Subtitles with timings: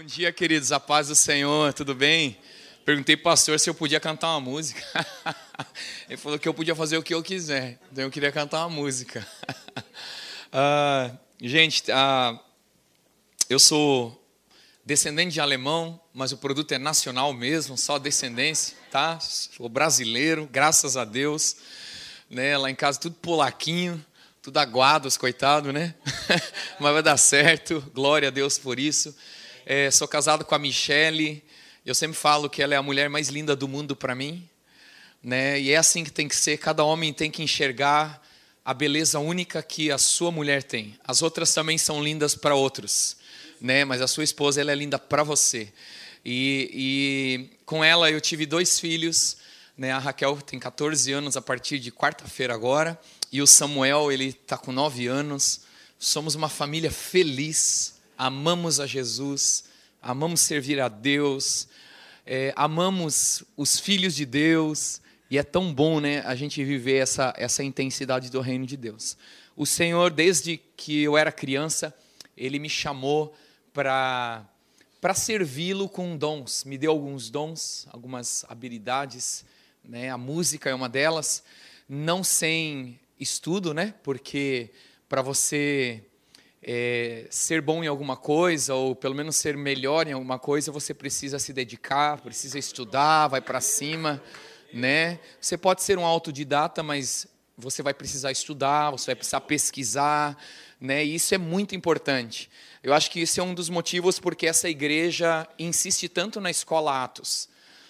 [0.00, 0.72] Bom dia, queridos.
[0.72, 2.38] A paz do Senhor, tudo bem?
[2.86, 4.82] Perguntei para o pastor se eu podia cantar uma música.
[6.08, 7.78] Ele falou que eu podia fazer o que eu quiser.
[7.92, 9.28] Então eu queria cantar uma música.
[10.48, 11.14] Uh,
[11.46, 12.40] gente, uh,
[13.50, 14.26] eu sou
[14.86, 19.20] descendente de alemão, mas o produto é nacional mesmo, só descendência, tá?
[19.20, 21.56] Sou brasileiro, graças a Deus.
[22.30, 22.56] Né?
[22.56, 24.02] Lá em casa tudo polaquinho,
[24.40, 25.94] tudo aguados, coitado, né?
[26.80, 29.14] mas vai dar certo, glória a Deus por isso.
[29.72, 31.44] É, sou casado com a Michele.
[31.86, 34.44] Eu sempre falo que ela é a mulher mais linda do mundo para mim.
[35.22, 35.60] Né?
[35.60, 36.58] E é assim que tem que ser.
[36.58, 38.20] Cada homem tem que enxergar
[38.64, 40.98] a beleza única que a sua mulher tem.
[41.06, 43.16] As outras também são lindas para outros,
[43.60, 43.84] né?
[43.84, 45.72] Mas a sua esposa ela é linda para você.
[46.24, 49.36] E, e, com ela eu tive dois filhos.
[49.78, 49.92] Né?
[49.92, 54.58] A Raquel tem 14 anos a partir de quarta-feira agora e o Samuel ele está
[54.58, 55.60] com 9 anos.
[55.96, 59.64] Somos uma família feliz amamos a Jesus,
[60.00, 61.68] amamos servir a Deus,
[62.26, 67.32] é, amamos os filhos de Deus, e é tão bom né, a gente viver essa,
[67.36, 69.16] essa intensidade do reino de Deus.
[69.56, 71.94] O Senhor, desde que eu era criança,
[72.36, 73.34] Ele me chamou
[73.72, 74.44] para
[75.00, 76.64] para servi-lo com dons.
[76.64, 79.46] Me deu alguns dons, algumas habilidades,
[79.82, 80.10] né?
[80.10, 81.42] A música é uma delas,
[81.88, 83.94] não sem estudo, né?
[84.02, 84.70] Porque
[85.08, 86.04] para você
[86.62, 90.92] é, ser bom em alguma coisa, ou pelo menos ser melhor em alguma coisa, você
[90.92, 94.22] precisa se dedicar, precisa estudar, vai para cima,
[94.72, 95.18] né?
[95.40, 100.36] Você pode ser um autodidata, mas você vai precisar estudar, você vai precisar pesquisar,
[100.80, 101.04] né?
[101.04, 102.50] E isso é muito importante.
[102.82, 107.04] Eu acho que isso é um dos motivos porque essa igreja insiste tanto na escola
[107.04, 107.48] Atos.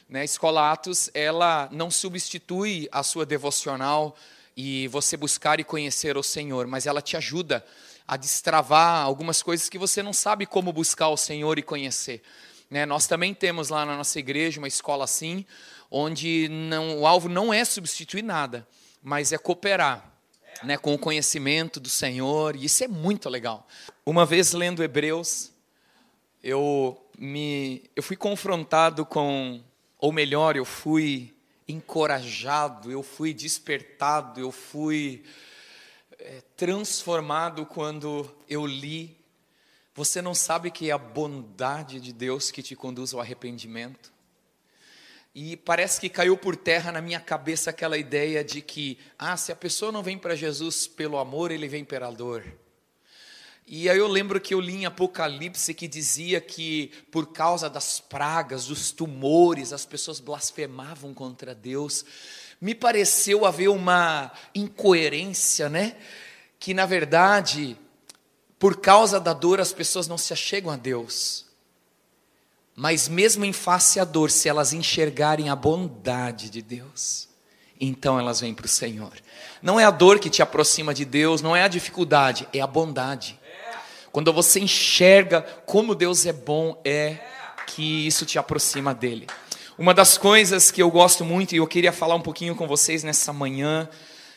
[0.09, 0.23] Né?
[0.23, 4.17] A escola Atos, ela não substitui a sua devocional
[4.57, 7.65] e você buscar e conhecer o Senhor, mas ela te ajuda
[8.11, 12.21] a destravar algumas coisas que você não sabe como buscar o Senhor e conhecer.
[12.69, 12.85] Né?
[12.85, 15.47] Nós também temos lá na nossa igreja uma escola assim,
[15.89, 18.67] onde não, o alvo não é substituir nada,
[19.01, 20.13] mas é cooperar
[20.65, 23.65] né, com o conhecimento do Senhor, e isso é muito legal.
[24.05, 25.53] Uma vez lendo Hebreus,
[26.43, 29.63] eu, me, eu fui confrontado com,
[30.01, 31.33] ou melhor, eu fui
[31.69, 35.23] encorajado, eu fui despertado, eu fui
[36.21, 39.17] é, transformado quando eu li.
[39.95, 44.13] Você não sabe que é a bondade de Deus que te conduz ao arrependimento?
[45.35, 49.53] E parece que caiu por terra na minha cabeça aquela ideia de que, ah, se
[49.53, 52.45] a pessoa não vem para Jesus pelo amor, ele vem pela dor.
[53.67, 58.01] E aí eu lembro que eu li em Apocalipse que dizia que por causa das
[58.01, 62.05] pragas, dos tumores, as pessoas blasfemavam contra Deus
[62.61, 65.97] me pareceu haver uma incoerência, né?
[66.59, 67.77] Que na verdade,
[68.59, 71.47] por causa da dor, as pessoas não se achegam a Deus.
[72.77, 77.29] Mas mesmo em face à dor, se elas enxergarem a bondade de Deus,
[77.81, 79.13] então elas vêm para o Senhor.
[79.63, 82.67] Não é a dor que te aproxima de Deus, não é a dificuldade, é a
[82.67, 83.39] bondade.
[84.13, 87.19] Quando você enxerga como Deus é bom, é
[87.67, 89.27] que isso te aproxima dele.
[89.81, 93.03] Uma das coisas que eu gosto muito e eu queria falar um pouquinho com vocês
[93.03, 93.89] nessa manhã,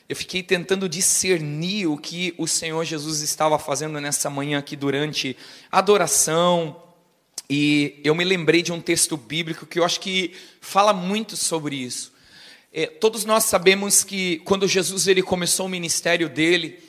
[0.08, 5.36] eu fiquei tentando discernir o que o Senhor Jesus estava fazendo nessa manhã aqui durante
[5.70, 6.82] a adoração,
[7.50, 11.76] e eu me lembrei de um texto bíblico que eu acho que fala muito sobre
[11.76, 12.14] isso.
[12.72, 16.82] É, todos nós sabemos que quando Jesus ele começou o ministério dele,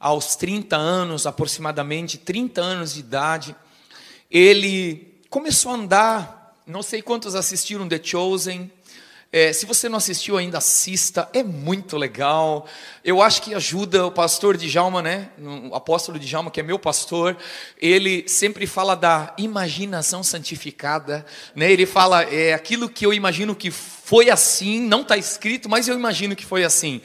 [0.00, 3.54] aos 30 anos aproximadamente, 30 anos de idade,
[4.30, 6.37] ele começou a andar
[6.68, 8.70] não sei quantos assistiram The Chosen.
[9.32, 12.66] É, se você não assistiu ainda, assista, é muito legal.
[13.02, 15.30] Eu acho que ajuda o pastor Djalma, né?
[15.70, 17.36] O apóstolo Djalma, que é meu pastor,
[17.80, 21.24] ele sempre fala da imaginação santificada,
[21.54, 21.72] né?
[21.72, 23.70] Ele fala, é aquilo que eu imagino que
[24.08, 27.02] foi assim, não está escrito, mas eu imagino que foi assim.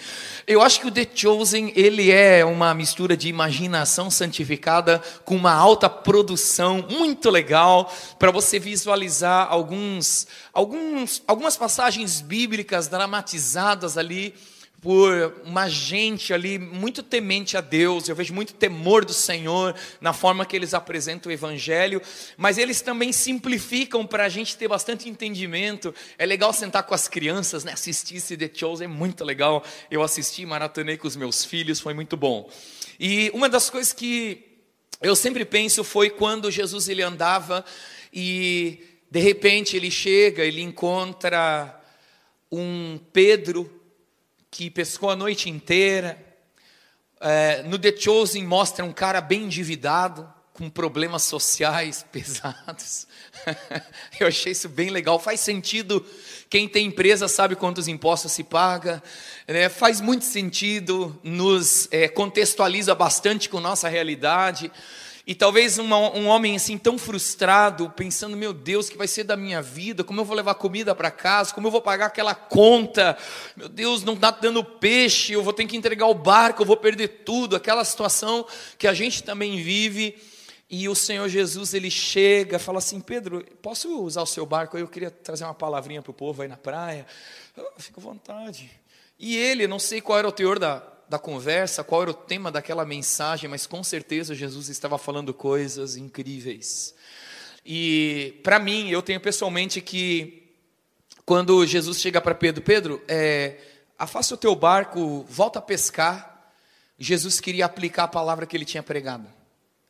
[0.47, 5.51] Eu acho que o The Chosen, ele é uma mistura de imaginação santificada com uma
[5.51, 14.33] alta produção, muito legal, para você visualizar alguns, alguns, algumas passagens bíblicas dramatizadas ali,
[14.83, 20.11] por uma gente ali muito temente a Deus, eu vejo muito temor do Senhor na
[20.11, 22.01] forma que eles apresentam o Evangelho,
[22.35, 25.95] mas eles também simplificam para a gente ter bastante entendimento.
[26.17, 27.71] É legal sentar com as crianças, né?
[27.71, 29.63] assistir esse The Chosen, é muito legal.
[29.89, 32.51] Eu assisti, maratonei com os meus filhos, foi muito bom.
[32.99, 34.43] E uma das coisas que
[35.01, 37.63] eu sempre penso foi quando Jesus ele andava
[38.11, 41.81] e de repente ele chega, ele encontra
[42.51, 43.82] um Pedro
[44.53, 46.15] que pescou a noite inteira.
[47.19, 53.07] É, no The Chosen mostra um cara bem endividado, com problemas sociais pesados.
[54.19, 55.17] Eu achei isso bem legal.
[55.17, 56.05] Faz sentido.
[56.51, 59.01] Quem tem empresa sabe quantos impostos se paga.
[59.47, 59.69] Né?
[59.69, 61.19] Faz muito sentido.
[61.23, 64.71] Nos é, contextualiza bastante com nossa realidade.
[65.25, 69.37] E talvez uma, um homem assim tão frustrado, pensando, meu Deus, que vai ser da
[69.37, 70.03] minha vida?
[70.03, 71.53] Como eu vou levar comida para casa?
[71.53, 73.17] Como eu vou pagar aquela conta?
[73.55, 76.75] Meu Deus, não está dando peixe, eu vou ter que entregar o barco, eu vou
[76.75, 77.55] perder tudo.
[77.55, 78.45] Aquela situação
[78.77, 80.21] que a gente também vive.
[80.69, 84.77] E o Senhor Jesus, ele chega, fala assim: Pedro, posso usar o seu barco?
[84.77, 87.05] Eu queria trazer uma palavrinha para o povo aí na praia.
[87.77, 88.69] Fica à vontade.
[89.17, 92.51] E ele, não sei qual era o teor da, da conversa, qual era o tema
[92.51, 96.95] daquela mensagem, mas com certeza Jesus estava falando coisas incríveis.
[97.63, 100.51] E para mim, eu tenho pessoalmente que
[101.23, 103.57] quando Jesus chega para Pedro, Pedro, é,
[103.97, 106.51] afasta o teu barco, volta a pescar.
[106.97, 109.27] Jesus queria aplicar a palavra que ele tinha pregado.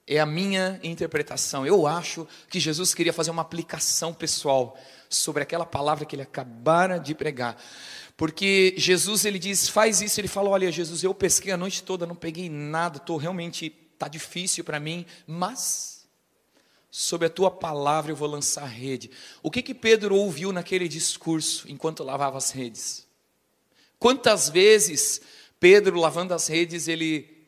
[0.05, 1.65] É a minha interpretação.
[1.65, 4.77] Eu acho que Jesus queria fazer uma aplicação pessoal
[5.09, 7.57] sobre aquela palavra que ele acabara de pregar.
[8.15, 12.06] Porque Jesus ele diz, faz isso, ele fala, olha Jesus, eu pesquei a noite toda,
[12.06, 16.06] não peguei nada, tô realmente tá difícil para mim, mas
[16.92, 19.10] sob a tua palavra eu vou lançar rede.
[19.42, 23.07] O que que Pedro ouviu naquele discurso enquanto lavava as redes?
[23.98, 25.21] Quantas vezes
[25.59, 27.48] Pedro lavando as redes ele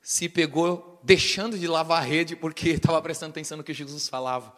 [0.00, 4.52] se pegou deixando de lavar a rede porque estava prestando atenção no que Jesus falava?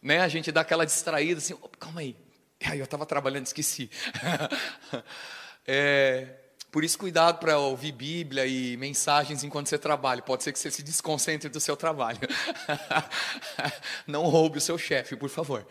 [0.00, 0.20] Né?
[0.20, 2.16] A gente dá aquela distraída assim, calma aí,
[2.64, 3.90] Aí eu estava trabalhando, esqueci.
[5.66, 6.34] é,
[6.70, 10.20] por isso, cuidado para ouvir Bíblia e mensagens enquanto você trabalha.
[10.20, 12.18] Pode ser que você se desconcentre do seu trabalho.
[14.06, 15.66] Não roube o seu chefe, por favor.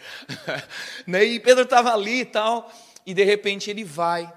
[1.05, 2.71] Né, e Pedro estava ali e tal,
[3.05, 4.31] e de repente ele vai,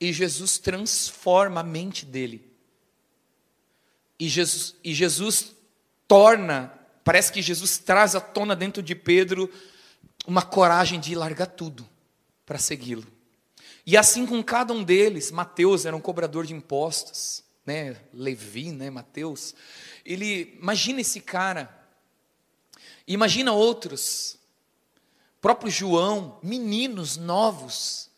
[0.00, 2.52] e Jesus transforma a mente dele.
[4.18, 5.54] E Jesus, e Jesus
[6.08, 6.72] torna,
[7.04, 9.52] parece que Jesus traz à tona dentro de Pedro
[10.26, 11.88] uma coragem de largar tudo
[12.44, 13.06] para segui-lo.
[13.86, 17.96] E assim com cada um deles, Mateus era um cobrador de impostos, né?
[18.12, 18.90] Levi, né?
[18.90, 19.54] Mateus.
[20.04, 21.72] Ele, imagina esse cara.
[23.06, 24.36] Imagina outros.
[25.40, 28.10] Próprio João, meninos novos,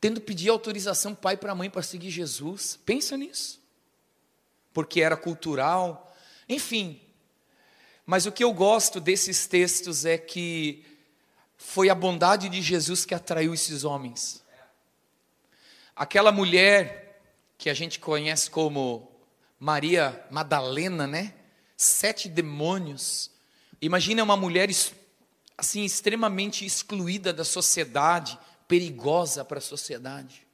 [0.00, 2.76] tendo pedido autorização pai para mãe para seguir Jesus.
[2.84, 3.60] Pensa nisso.
[4.72, 6.12] Porque era cultural,
[6.48, 7.00] enfim.
[8.04, 10.84] Mas o que eu gosto desses textos é que
[11.56, 14.44] foi a bondade de Jesus que atraiu esses homens.
[15.94, 17.22] Aquela mulher
[17.56, 19.10] que a gente conhece como
[19.58, 21.34] Maria Madalena, né?
[21.76, 23.30] Sete demônios.
[23.80, 24.68] Imagina uma mulher
[25.56, 28.38] assim extremamente excluída da sociedade,
[28.68, 30.46] perigosa para a sociedade.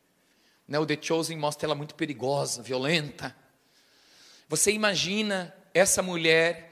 [0.67, 0.79] Né?
[0.79, 3.35] O The Chosen mostra ela muito perigosa, violenta.
[4.49, 6.72] Você imagina essa mulher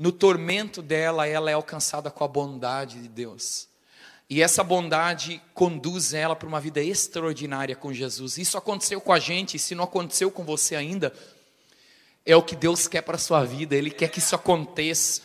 [0.00, 3.68] no tormento dela, ela é alcançada com a bondade de Deus.
[4.30, 8.38] E essa bondade conduz ela para uma vida extraordinária com Jesus.
[8.38, 11.12] Isso aconteceu com a gente, se não aconteceu com você ainda,
[12.24, 15.20] é o que Deus quer para a sua vida, Ele quer que isso aconteça.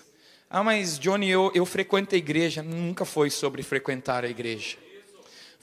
[0.49, 2.61] Ah, mas Johnny, eu, eu frequento a igreja.
[2.61, 4.75] Nunca foi sobre frequentar a igreja.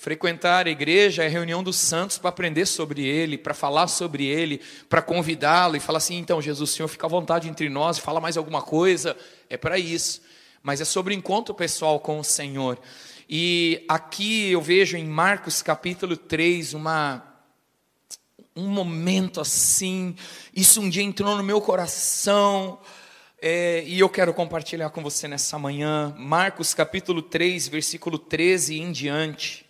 [0.02, 4.60] Frequentar a igreja é reunião dos santos para aprender sobre ele, para falar sobre ele,
[4.88, 8.20] para convidá-lo e falar assim: então, Jesus, o Senhor fica à vontade entre nós, fala
[8.20, 9.16] mais alguma coisa.
[9.48, 10.20] É para isso.
[10.60, 12.80] Mas é sobre encontro pessoal com o Senhor.
[13.30, 17.22] E aqui eu vejo em Marcos capítulo 3 uma,
[18.56, 20.16] um momento assim,
[20.52, 22.80] isso um dia entrou no meu coração.
[23.40, 28.90] É, e eu quero compartilhar com você nessa manhã, Marcos capítulo 3, versículo 13 em
[28.90, 29.61] diante.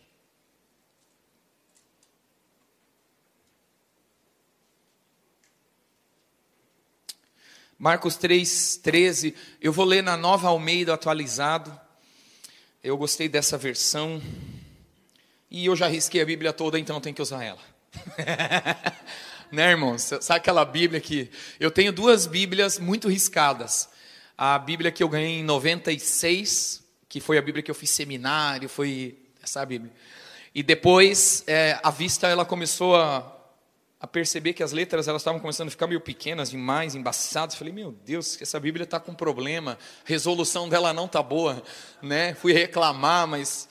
[7.83, 11.77] Marcos 3, 13, eu vou ler na nova Almeida atualizado.
[12.81, 14.23] Eu gostei dessa versão.
[15.51, 17.59] E eu já risquei a Bíblia toda, então tem que usar ela.
[19.51, 20.13] né, irmãos?
[20.21, 21.29] Sabe aquela Bíblia que.
[21.59, 23.89] Eu tenho duas Bíblias muito riscadas.
[24.39, 28.69] A Bíblia que eu ganhei em 96, que foi a Bíblia que eu fiz seminário,
[28.69, 29.93] foi essa Bíblia.
[30.55, 33.42] E depois, é, a vista ela começou a
[34.03, 37.55] a perceber que as letras elas estavam começando a ficar meio pequenas demais, embaçadas.
[37.55, 41.63] Falei, meu Deus, essa Bíblia está com problema, a resolução dela não está boa,
[42.03, 42.35] né?
[42.35, 43.69] Fui reclamar, mas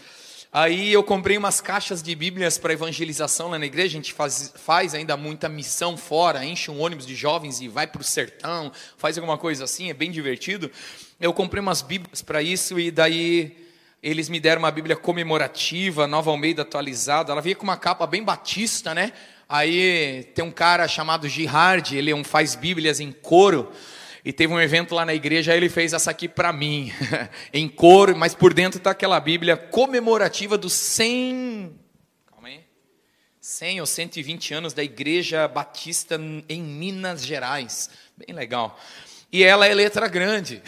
[0.50, 3.88] aí eu comprei umas caixas de Bíblias para evangelização lá na igreja.
[3.88, 7.86] A gente faz, faz ainda muita missão fora, enche um ônibus de jovens e vai
[7.86, 10.72] para o sertão, faz alguma coisa assim, é bem divertido.
[11.20, 13.70] Eu comprei umas Bíblias para isso e daí
[14.02, 17.34] eles me deram uma Bíblia comemorativa, Nova Almeida atualizada.
[17.34, 19.12] Ela vinha com uma capa bem batista, né?
[19.52, 23.70] Aí tem um cara chamado Girard, ele é um faz bíblias em couro.
[24.24, 26.94] E teve um evento lá na igreja, aí ele fez essa aqui para mim,
[27.52, 31.78] em cor, mas por dentro está aquela Bíblia comemorativa dos 100,
[32.28, 32.62] calma aí,
[33.42, 36.18] 100 ou 120 anos da Igreja Batista
[36.48, 37.90] em Minas Gerais.
[38.16, 38.80] Bem legal.
[39.34, 40.64] E ela é letra grande.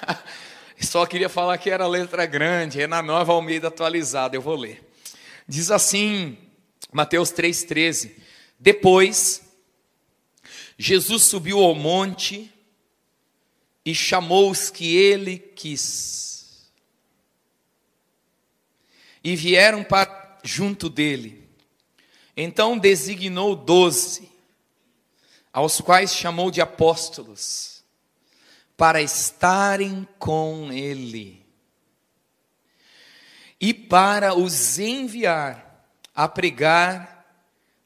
[0.78, 4.86] Só queria falar que era letra grande, é na nova Almeida atualizada, eu vou ler.
[5.48, 6.36] Diz assim,
[6.92, 8.12] Mateus 3,13:
[8.58, 9.42] Depois,
[10.76, 12.52] Jesus subiu ao monte
[13.84, 16.70] e chamou os que ele quis.
[19.22, 21.48] E vieram para junto dele.
[22.36, 24.30] Então designou doze,
[25.52, 27.84] aos quais chamou de apóstolos,
[28.76, 31.44] para estarem com ele
[33.60, 35.69] e para os enviar
[36.20, 37.24] a pregar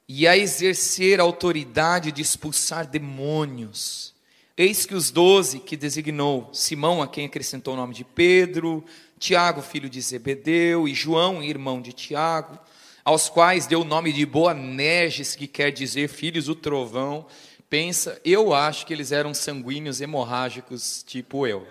[0.08, 4.12] e a exercer a autoridade de expulsar demônios.
[4.56, 8.84] Eis que os doze que designou, Simão, a quem acrescentou o nome de Pedro,
[9.20, 12.58] Tiago, filho de Zebedeu, e João, irmão de Tiago,
[13.04, 17.26] aos quais deu o nome de Boanerges, que quer dizer filhos do trovão.
[17.70, 21.64] Pensa, eu acho que eles eram sanguíneos hemorrágicos, tipo eu.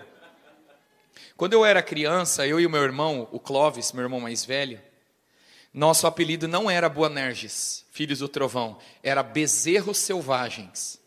[1.36, 4.80] Quando eu era criança, eu e o meu irmão, o Clóvis, meu irmão mais velho,
[5.74, 11.00] nosso apelido não era Boanerges, filhos do trovão, era Bezerros Selvagens.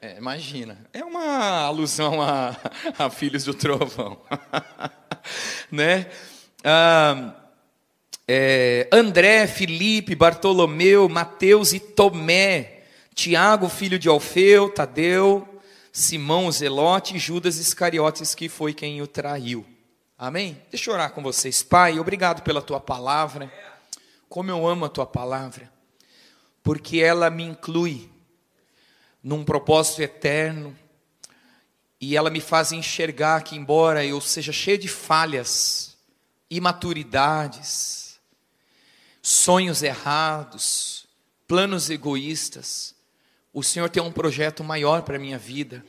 [0.00, 2.56] É, imagina, é uma alusão a,
[2.98, 4.20] a filhos do trovão,
[5.70, 6.10] né?
[6.64, 7.34] Ah,
[8.26, 12.80] é, André, Felipe, Bartolomeu, Mateus e Tomé,
[13.14, 15.46] Tiago, filho de Alfeu, Tadeu,
[15.92, 19.64] Simão, Zelote e Judas Iscariotes, que foi quem o traiu.
[20.18, 20.60] Amém?
[20.70, 21.62] Deixa eu orar com vocês.
[21.62, 23.52] Pai, obrigado pela tua palavra.
[24.32, 25.70] Como eu amo a tua palavra,
[26.62, 28.10] porque ela me inclui
[29.22, 30.74] num propósito eterno,
[32.00, 35.98] e ela me faz enxergar que, embora eu seja cheio de falhas,
[36.48, 38.18] imaturidades,
[39.20, 41.06] sonhos errados,
[41.46, 42.94] planos egoístas,
[43.52, 45.84] o Senhor tem um projeto maior para a minha vida,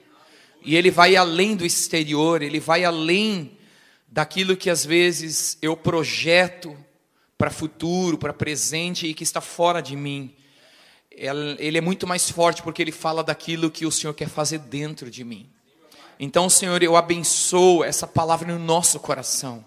[0.61, 3.57] e Ele vai além do exterior, Ele vai além
[4.05, 6.77] daquilo que às vezes eu projeto
[7.37, 10.33] para futuro, para presente e que está fora de mim
[11.15, 15.11] ele é muito mais forte porque ele fala daquilo que o Senhor quer fazer dentro
[15.11, 15.47] de mim.
[16.19, 19.63] Então, Senhor, eu abençoo essa palavra no nosso coração.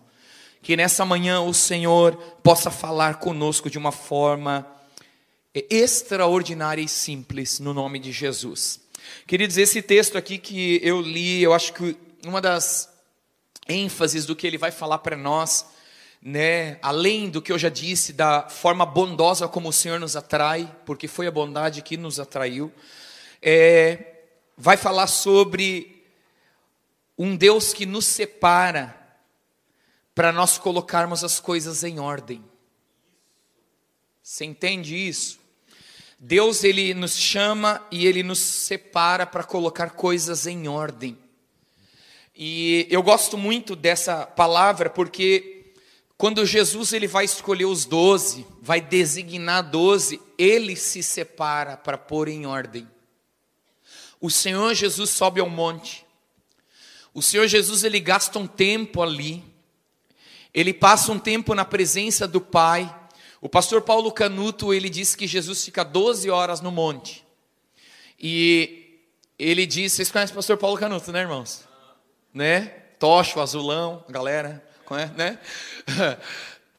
[0.63, 4.67] Que nessa manhã o Senhor possa falar conosco de uma forma
[5.55, 8.81] extraordinária e simples, no nome de Jesus.
[9.27, 12.93] Queridos, esse texto aqui que eu li, eu acho que uma das
[13.69, 15.67] ênfases do que ele vai falar para nós
[16.27, 20.69] né, além do que eu já disse, da forma bondosa como o Senhor nos atrai,
[20.85, 22.73] porque foi a bondade que nos atraiu,
[23.41, 24.25] é,
[24.59, 26.05] vai falar sobre
[27.17, 29.01] um Deus que nos separa
[30.17, 32.45] para nós colocarmos as coisas em ordem.
[34.21, 35.39] Você entende isso?
[36.19, 41.17] Deus ele nos chama e ele nos separa para colocar coisas em ordem.
[42.35, 45.56] E eu gosto muito dessa palavra porque
[46.19, 52.29] quando Jesus ele vai escolher os doze, vai designar doze, ele se separa para pôr
[52.29, 52.89] em ordem.
[54.19, 56.07] O Senhor Jesus sobe ao monte.
[57.13, 59.45] O Senhor Jesus ele gasta um tempo ali.
[60.55, 62.95] Ele passa um tempo na presença do Pai.
[63.43, 67.27] O pastor Paulo Canuto ele diz que Jesus fica 12 horas no monte.
[68.19, 69.03] E
[69.39, 71.69] ele diz, vocês conhecem o pastor Paulo Canuto, né, irmãos?
[72.33, 72.69] Né?
[72.99, 75.39] Tocho, azulão, galera né?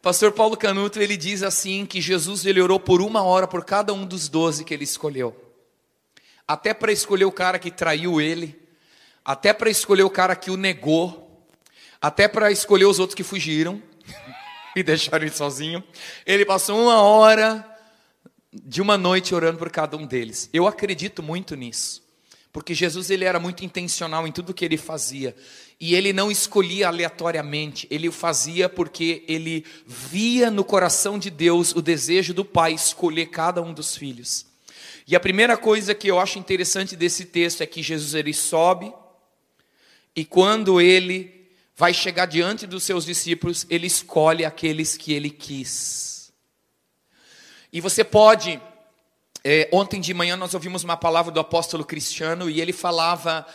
[0.02, 3.94] Pastor Paulo Canuto ele diz assim que Jesus ele orou por uma hora por cada
[3.94, 5.36] um dos doze que ele escolheu,
[6.48, 8.58] até para escolher o cara que traiu ele,
[9.26, 11.46] até para escolher o cara que o negou,
[12.02, 13.82] até para escolher os outros que fugiram
[14.76, 15.84] e deixaram ele sozinho.
[16.26, 17.66] Ele passou uma hora
[18.54, 20.50] de uma noite orando por cada um deles.
[20.54, 22.07] Eu acredito muito nisso.
[22.58, 25.36] Porque Jesus ele era muito intencional em tudo que ele fazia.
[25.80, 31.72] E ele não escolhia aleatoriamente, ele o fazia porque ele via no coração de Deus
[31.76, 34.44] o desejo do Pai escolher cada um dos filhos.
[35.06, 38.92] E a primeira coisa que eu acho interessante desse texto é que Jesus ele sobe
[40.16, 46.34] e quando ele vai chegar diante dos seus discípulos, ele escolhe aqueles que ele quis.
[47.72, 48.60] E você pode
[49.44, 53.46] é, ontem de manhã nós ouvimos uma palavra do apóstolo Cristiano e ele falava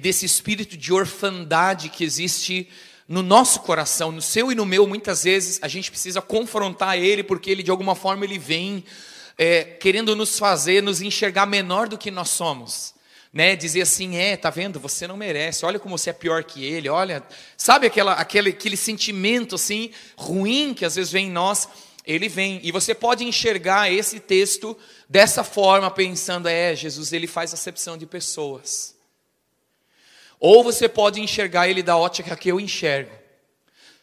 [0.00, 2.68] desse espírito de orfandade que existe
[3.08, 4.86] no nosso coração, no seu e no meu.
[4.86, 8.84] Muitas vezes a gente precisa confrontar ele porque ele de alguma forma ele vem
[9.36, 12.94] é, querendo nos fazer nos enxergar menor do que nós somos.
[13.32, 16.62] né, dizer assim, é, tá vendo, você não merece, olha como você é pior que
[16.62, 17.22] ele, olha,
[17.56, 21.66] sabe aquela, aquele, aquele sentimento assim, ruim que às vezes vem em nós,
[22.04, 24.76] ele vem, e você pode enxergar esse texto
[25.08, 28.96] dessa forma, pensando, é, Jesus, ele faz acepção de pessoas,
[30.38, 33.12] ou você pode enxergar ele da ótica que eu enxergo,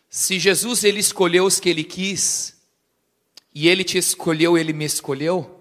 [0.10, 2.56] se Jesus ele escolheu os que ele quis,
[3.54, 5.60] e ele te escolheu, ele me escolheu,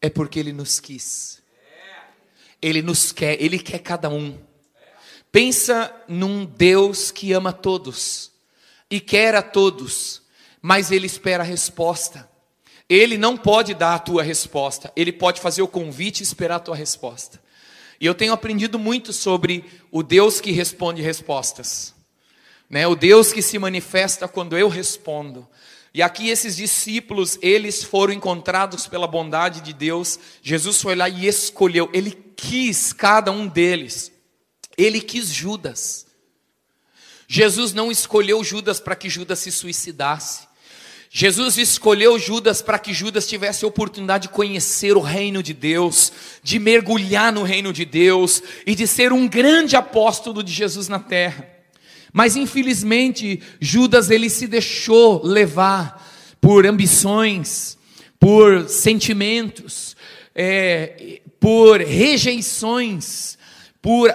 [0.00, 1.42] é porque ele nos quis.
[2.62, 4.38] Ele nos quer, Ele quer cada um.
[5.32, 8.30] Pensa num Deus que ama todos
[8.88, 10.21] e quer a todos,
[10.62, 12.30] mas Ele espera a resposta.
[12.88, 16.60] Ele não pode dar a tua resposta, Ele pode fazer o convite e esperar a
[16.60, 17.42] tua resposta.
[18.00, 21.94] E eu tenho aprendido muito sobre o Deus que responde respostas,
[22.68, 22.86] né?
[22.86, 25.46] o Deus que se manifesta quando eu respondo.
[25.94, 30.18] E aqui esses discípulos, eles foram encontrados pela bondade de Deus.
[30.42, 34.10] Jesus foi lá e escolheu, ele quis cada um deles.
[34.76, 36.06] Ele quis Judas.
[37.28, 40.48] Jesus não escolheu Judas para que Judas se suicidasse.
[41.14, 46.10] Jesus escolheu Judas para que Judas tivesse a oportunidade de conhecer o reino de Deus,
[46.42, 50.98] de mergulhar no reino de Deus e de ser um grande apóstolo de Jesus na
[50.98, 51.46] terra.
[52.14, 56.02] Mas infelizmente, Judas ele se deixou levar
[56.40, 57.76] por ambições,
[58.18, 59.94] por sentimentos,
[60.34, 63.36] é, por rejeições,
[63.82, 64.08] por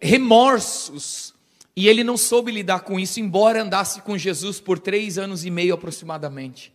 [0.00, 1.33] remorsos.
[1.76, 5.50] E ele não soube lidar com isso, embora andasse com Jesus por três anos e
[5.50, 6.72] meio aproximadamente.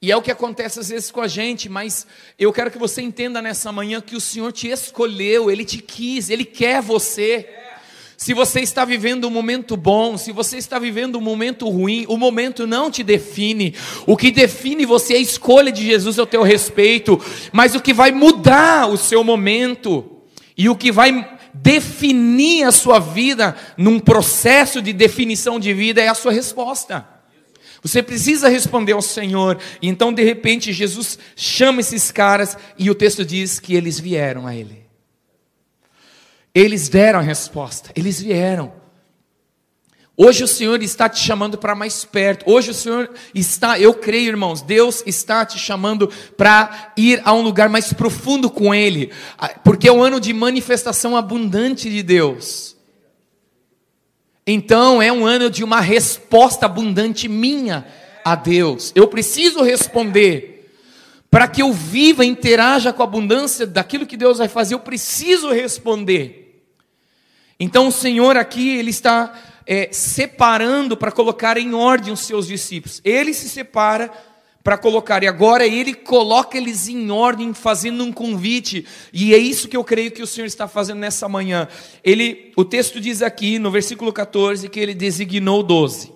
[0.00, 2.06] E é o que acontece às vezes com a gente, mas
[2.38, 6.30] eu quero que você entenda nessa manhã que o Senhor te escolheu, Ele te quis,
[6.30, 7.48] Ele quer você.
[8.16, 12.16] Se você está vivendo um momento bom, se você está vivendo um momento ruim, o
[12.16, 13.74] momento não te define.
[14.06, 17.20] O que define você é a escolha de Jesus ao teu respeito,
[17.52, 20.04] mas o que vai mudar o seu momento
[20.56, 26.08] e o que vai definir a sua vida num processo de definição de vida é
[26.08, 27.06] a sua resposta.
[27.82, 29.58] Você precisa responder ao Senhor.
[29.80, 34.46] E então, de repente, Jesus chama esses caras e o texto diz que eles vieram
[34.46, 34.84] a Ele.
[36.54, 38.72] Eles deram a resposta, eles vieram.
[40.20, 42.50] Hoje o Senhor está te chamando para mais perto.
[42.50, 47.40] Hoje o Senhor está, eu creio, irmãos, Deus está te chamando para ir a um
[47.40, 49.12] lugar mais profundo com Ele,
[49.62, 52.76] porque é um ano de manifestação abundante de Deus.
[54.44, 57.86] Então é um ano de uma resposta abundante minha
[58.24, 58.90] a Deus.
[58.96, 60.56] Eu preciso responder.
[61.30, 65.52] Para que eu viva interaja com a abundância daquilo que Deus vai fazer, eu preciso
[65.52, 66.64] responder.
[67.60, 69.32] Então o Senhor aqui, Ele está
[69.70, 73.02] é, separando para colocar em ordem os seus discípulos.
[73.04, 74.10] Ele se separa
[74.64, 79.68] para colocar, e agora Ele coloca eles em ordem, fazendo um convite, e é isso
[79.68, 81.68] que eu creio que o Senhor está fazendo nessa manhã.
[82.02, 86.12] Ele, o texto diz aqui, no versículo 14, que Ele designou doze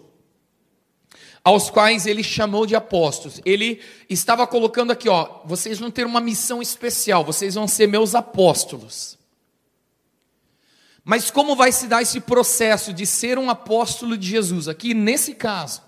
[1.45, 3.41] aos quais ele chamou de apóstolos.
[3.45, 8.15] Ele estava colocando aqui, ó, vocês vão ter uma missão especial, vocês vão ser meus
[8.15, 9.19] apóstolos.
[11.05, 14.69] Mas como vai se dar esse processo de ser um apóstolo de Jesus?
[14.69, 15.83] Aqui nesse caso,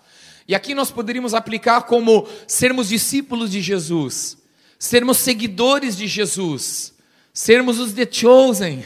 [0.47, 4.37] e aqui nós poderíamos aplicar como sermos discípulos de Jesus,
[4.79, 6.93] sermos seguidores de Jesus,
[7.33, 8.85] sermos os the chosen.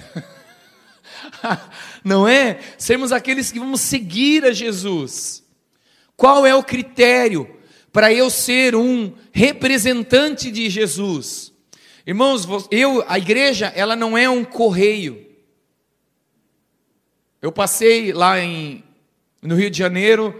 [2.04, 2.60] Não é?
[2.76, 5.42] Sermos aqueles que vamos seguir a Jesus.
[6.16, 7.48] Qual é o critério
[7.92, 11.52] para eu ser um representante de Jesus?
[12.06, 15.27] Irmãos, eu, a igreja, ela não é um correio.
[17.40, 18.82] Eu passei lá em,
[19.40, 20.34] no Rio de Janeiro,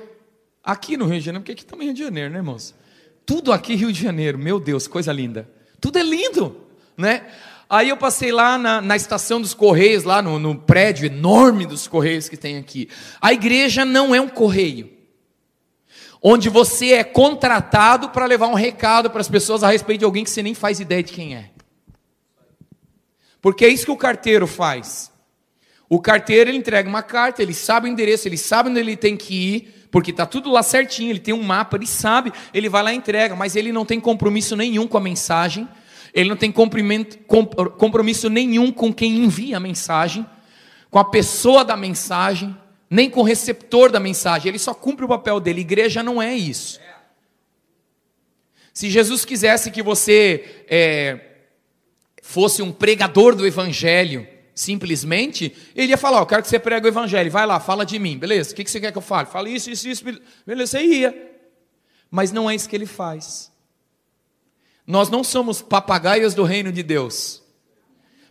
[0.65, 2.75] aqui no Rio de Janeiro, porque aqui também é Rio de Janeiro, né, irmãos?
[3.25, 5.49] Tudo aqui Rio de Janeiro, meu Deus, coisa linda.
[5.81, 6.57] Tudo é lindo,
[6.97, 7.27] né?
[7.71, 11.87] Aí eu passei lá na, na estação dos Correios, lá no, no prédio enorme dos
[11.87, 12.89] Correios que tem aqui.
[13.21, 14.91] A igreja não é um correio,
[16.21, 20.25] onde você é contratado para levar um recado para as pessoas a respeito de alguém
[20.25, 21.51] que você nem faz ideia de quem é.
[23.41, 25.13] Porque é isso que o carteiro faz.
[25.89, 29.17] O carteiro ele entrega uma carta, ele sabe o endereço, ele sabe onde ele tem
[29.17, 32.83] que ir, porque está tudo lá certinho, ele tem um mapa, ele sabe, ele vai
[32.83, 35.67] lá e entrega, mas ele não tem compromisso nenhum com a mensagem,
[36.13, 40.27] ele não tem compromisso nenhum com quem envia a mensagem,
[40.91, 42.55] com a pessoa da mensagem,
[42.91, 45.61] nem com o receptor da mensagem, ele só cumpre o papel dele.
[45.61, 46.81] Igreja não é isso.
[48.73, 51.21] Se Jesus quisesse que você é,
[52.23, 54.27] fosse um pregador do evangelho,
[54.59, 57.99] simplesmente, ele ia falar: Eu quero que você pregue o evangelho, vai lá, fala de
[57.99, 58.53] mim, beleza?
[58.53, 59.29] O que você quer que eu fale?
[59.29, 60.05] Fala isso, isso, isso,
[60.45, 61.33] beleza, você ia.
[62.11, 63.53] Mas não é isso que ele faz.
[64.87, 67.43] Nós não somos papagaios do reino de Deus.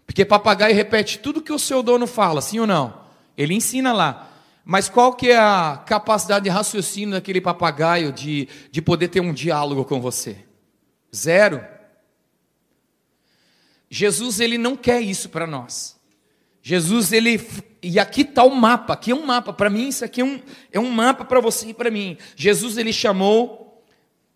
[0.05, 3.01] Porque papagaio repete tudo que o seu dono fala, sim ou não?
[3.37, 4.29] Ele ensina lá.
[4.65, 9.33] Mas qual que é a capacidade de raciocínio daquele papagaio de, de poder ter um
[9.33, 10.43] diálogo com você?
[11.15, 11.63] Zero.
[13.89, 15.96] Jesus ele não quer isso para nós.
[16.67, 17.39] Jesus ele
[17.81, 18.91] e aqui está o mapa.
[18.91, 19.87] Aqui é um mapa para mim.
[19.87, 22.17] Isso aqui é um, é um mapa para você e para mim.
[22.35, 23.85] Jesus ele chamou,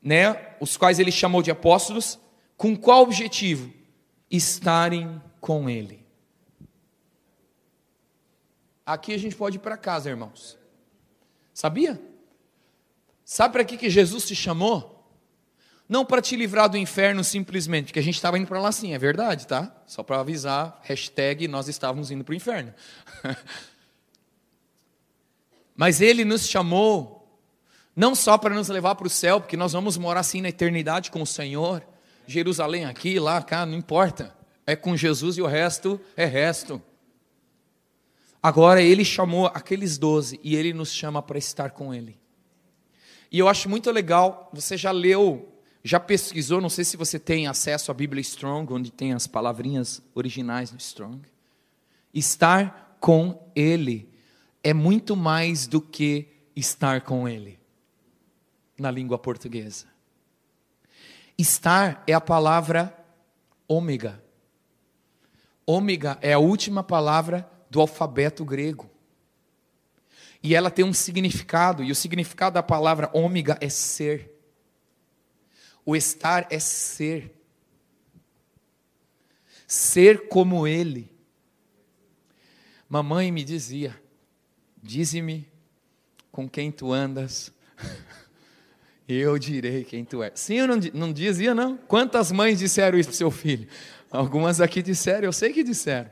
[0.02, 0.56] né?
[0.62, 2.18] Os quais ele chamou de apóstolos.
[2.56, 3.70] Com qual objetivo?
[4.30, 6.06] Estarem com ele.
[8.86, 10.58] Aqui a gente pode ir para casa, irmãos.
[11.54, 12.02] Sabia?
[13.26, 15.01] Sabe para que, que Jesus te chamou?
[15.92, 18.94] Não para te livrar do inferno simplesmente, que a gente estava indo para lá sim,
[18.94, 19.76] é verdade, tá?
[19.86, 22.74] Só para avisar, hashtag nós estávamos indo para o inferno.
[25.76, 27.38] Mas Ele nos chamou
[27.94, 31.12] não só para nos levar para o céu, porque nós vamos morar assim na eternidade
[31.12, 31.86] com o Senhor,
[32.26, 34.34] Jerusalém aqui, lá, cá, não importa.
[34.66, 36.82] É com Jesus e o resto é resto.
[38.42, 42.18] Agora ele chamou aqueles doze e ele nos chama para estar com ele.
[43.30, 45.51] E eu acho muito legal, você já leu,
[45.84, 50.02] já pesquisou, não sei se você tem acesso à Bíblia Strong, onde tem as palavrinhas
[50.14, 51.22] originais no Strong.
[52.14, 54.08] Estar com ele
[54.64, 57.60] é muito mais do que estar com ele
[58.78, 59.88] na língua portuguesa.
[61.38, 62.96] Estar é a palavra
[63.68, 64.24] ômega.
[65.66, 68.90] Ômega é a última palavra do alfabeto grego.
[70.44, 74.31] E ela tem um significado, e o significado da palavra ômega é ser.
[75.86, 77.34] O estar é ser.
[79.68, 81.12] Ser como ele.
[82.90, 84.00] Mamãe me dizia:
[84.82, 85.48] Dize-me
[86.32, 87.52] com quem tu andas,
[89.08, 90.40] eu direi quem tu és.
[90.40, 91.78] Sim, eu não, não dizia, não?
[91.78, 93.68] Quantas mães disseram isso para seu filho?
[94.10, 96.10] Algumas aqui disseram, eu sei que disseram.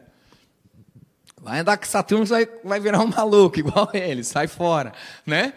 [1.41, 4.93] Vai andar com Saturno, vai, vai virar um maluco, igual ele, sai fora,
[5.25, 5.53] né?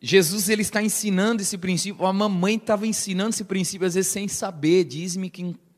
[0.00, 4.26] Jesus ele está ensinando esse princípio, a mamãe estava ensinando esse princípio, às vezes sem
[4.28, 5.30] saber, diz-me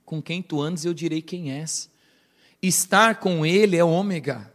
[0.05, 1.91] com quem tu andas, eu direi quem és.
[2.63, 4.53] Estar com ele é ômega,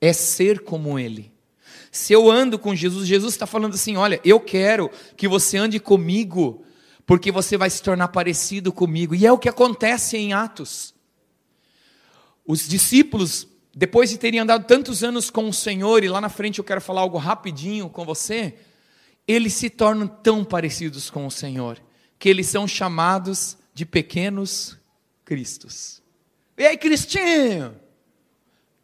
[0.00, 1.32] é ser como ele.
[1.90, 5.80] Se eu ando com Jesus, Jesus está falando assim: olha, eu quero que você ande
[5.80, 6.62] comigo,
[7.04, 9.14] porque você vai se tornar parecido comigo.
[9.14, 10.94] E é o que acontece em Atos.
[12.46, 16.58] Os discípulos, depois de terem andado tantos anos com o Senhor, e lá na frente
[16.58, 18.54] eu quero falar algo rapidinho com você,
[19.26, 21.80] eles se tornam tão parecidos com o Senhor,
[22.18, 24.76] que eles são chamados de pequenos
[25.24, 26.02] cristos.
[26.56, 27.78] E aí, Cristinho?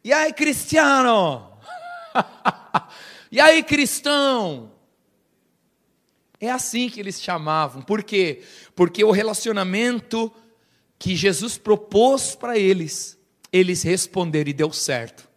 [0.04, 1.52] E aí, Cristiano?
[3.30, 4.72] e aí, cristão?
[6.40, 7.80] É assim que eles chamavam.
[7.80, 8.42] Por quê?
[8.74, 10.30] Porque o relacionamento
[10.98, 13.16] que Jesus propôs para eles
[13.52, 15.28] eles responderam e deu certo.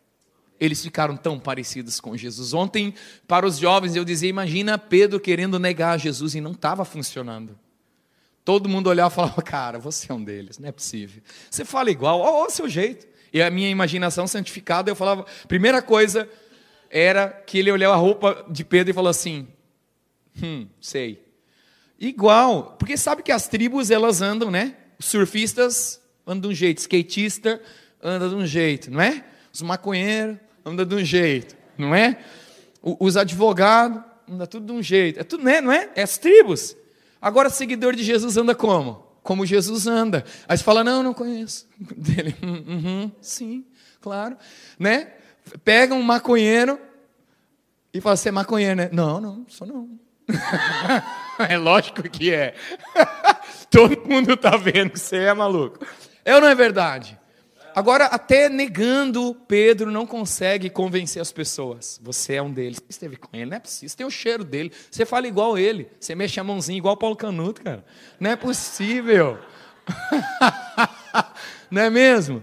[0.60, 2.54] Eles ficaram tão parecidos com Jesus.
[2.54, 2.94] Ontem,
[3.28, 7.58] para os jovens, eu dizia: imagina Pedro querendo negar Jesus e não estava funcionando.
[8.44, 11.22] Todo mundo olhava e falava: cara, você é um deles, não é possível.
[11.50, 13.08] Você fala igual, ó, o seu jeito.
[13.34, 16.30] E a minha imaginação santificada, eu falava: primeira coisa
[16.90, 19.48] era que ele olhou a roupa de Pedro e falou assim:
[20.42, 21.26] hum, sei.
[22.00, 24.76] Igual, porque sabe que as tribos elas andam, né?
[25.00, 27.62] Os surfistas andam de um jeito, skatista
[28.02, 29.24] anda de um jeito, não é?
[29.52, 32.18] Os maconheiros andam de um jeito, não é?
[32.82, 35.20] Os advogados anda tudo de um jeito.
[35.20, 35.90] É tudo, né, não é?
[35.96, 36.76] É as tribos.
[37.22, 39.06] Agora, seguidor de Jesus anda como?
[39.24, 40.26] Como Jesus anda.
[40.48, 41.68] Aí você fala, não, não conheço.
[41.96, 43.66] Dele, hum, uhum, sim,
[44.02, 44.38] claro.
[44.78, 45.14] Né?
[45.64, 46.80] Pega um maconheiro
[47.94, 48.90] e fala, você é maconheiro, né?
[48.92, 49.90] Não, não, sou não.
[51.48, 52.56] é lógico que é.
[53.70, 55.86] Todo mundo está vendo que você é maluco.
[56.24, 57.20] É ou não é verdade?
[57.76, 62.00] Agora, até negando, Pedro não consegue convencer as pessoas.
[62.02, 62.78] Você é um deles.
[62.78, 63.90] Você esteve com ele, não é possível.
[63.90, 64.72] Você tem o cheiro dele.
[64.90, 65.90] Você fala igual ele.
[66.00, 67.84] Você mexe a mãozinha igual Paulo Canuto, cara.
[68.18, 69.38] Não é possível.
[71.70, 72.42] não é mesmo?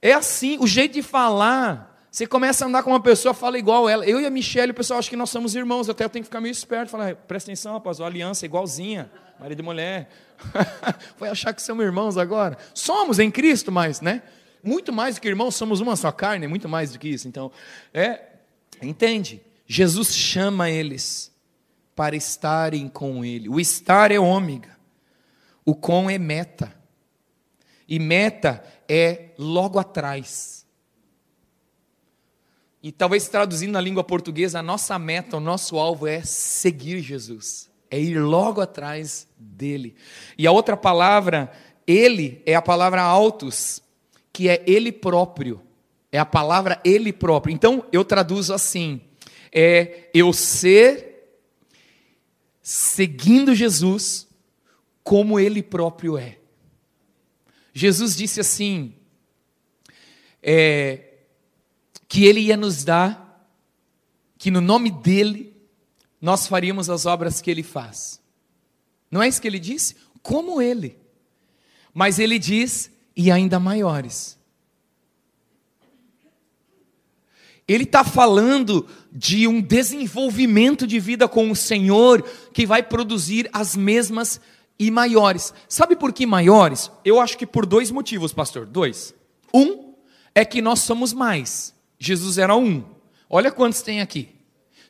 [0.00, 1.88] É assim, o jeito de falar.
[2.08, 4.06] Você começa a andar com uma pessoa, fala igual ela.
[4.06, 5.88] Eu e a Michelle, o pessoal acha que nós somos irmãos.
[5.88, 6.88] Até eu tenho que ficar meio esperto.
[6.88, 9.10] Falar, presta atenção, rapaz, a aliança é igualzinha.
[9.40, 10.08] Marido e mulher.
[11.16, 12.58] Foi achar que somos irmãos agora?
[12.74, 14.22] Somos em Cristo, mas, né?
[14.62, 17.26] Muito mais do que irmãos, somos uma só carne, muito mais do que isso.
[17.28, 17.50] Então,
[17.94, 18.20] é,
[18.82, 19.40] entende?
[19.66, 21.32] Jesus chama eles
[21.94, 23.48] para estarem com Ele.
[23.48, 24.76] O estar é ômega,
[25.64, 26.74] o com é meta.
[27.88, 30.66] E meta é logo atrás.
[32.82, 37.69] E talvez traduzindo na língua portuguesa, a nossa meta, o nosso alvo é seguir Jesus
[37.90, 39.94] é ir logo atrás dele.
[40.38, 41.50] E a outra palavra
[41.86, 43.82] ele é a palavra autos,
[44.32, 45.60] que é ele próprio.
[46.12, 47.52] É a palavra ele próprio.
[47.52, 49.00] Então eu traduzo assim:
[49.52, 51.10] é eu ser
[52.62, 54.28] seguindo Jesus
[55.02, 56.38] como ele próprio é.
[57.72, 58.94] Jesus disse assim:
[60.42, 61.14] é,
[62.08, 63.46] que ele ia nos dar,
[64.38, 65.49] que no nome dele
[66.20, 68.20] nós faríamos as obras que ele faz.
[69.10, 69.96] Não é isso que ele disse?
[70.22, 70.98] Como ele.
[71.92, 74.38] Mas ele diz, e ainda maiores.
[77.66, 83.76] Ele está falando de um desenvolvimento de vida com o Senhor que vai produzir as
[83.76, 84.40] mesmas
[84.76, 85.54] e maiores.
[85.68, 86.90] Sabe por que maiores?
[87.04, 88.66] Eu acho que por dois motivos, pastor.
[88.66, 89.14] Dois.
[89.54, 89.94] Um
[90.34, 91.74] é que nós somos mais.
[91.98, 92.84] Jesus era um.
[93.28, 94.39] Olha quantos tem aqui.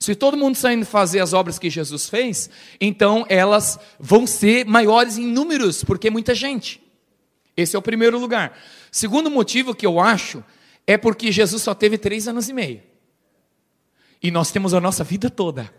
[0.00, 2.48] Se todo mundo saindo fazer as obras que Jesus fez,
[2.80, 6.82] então elas vão ser maiores em números, porque é muita gente.
[7.54, 8.58] Esse é o primeiro lugar.
[8.90, 10.42] Segundo motivo que eu acho
[10.86, 12.82] é porque Jesus só teve três anos e meio.
[14.22, 15.70] E nós temos a nossa vida toda.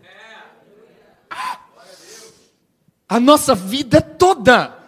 [3.08, 4.78] A nossa vida toda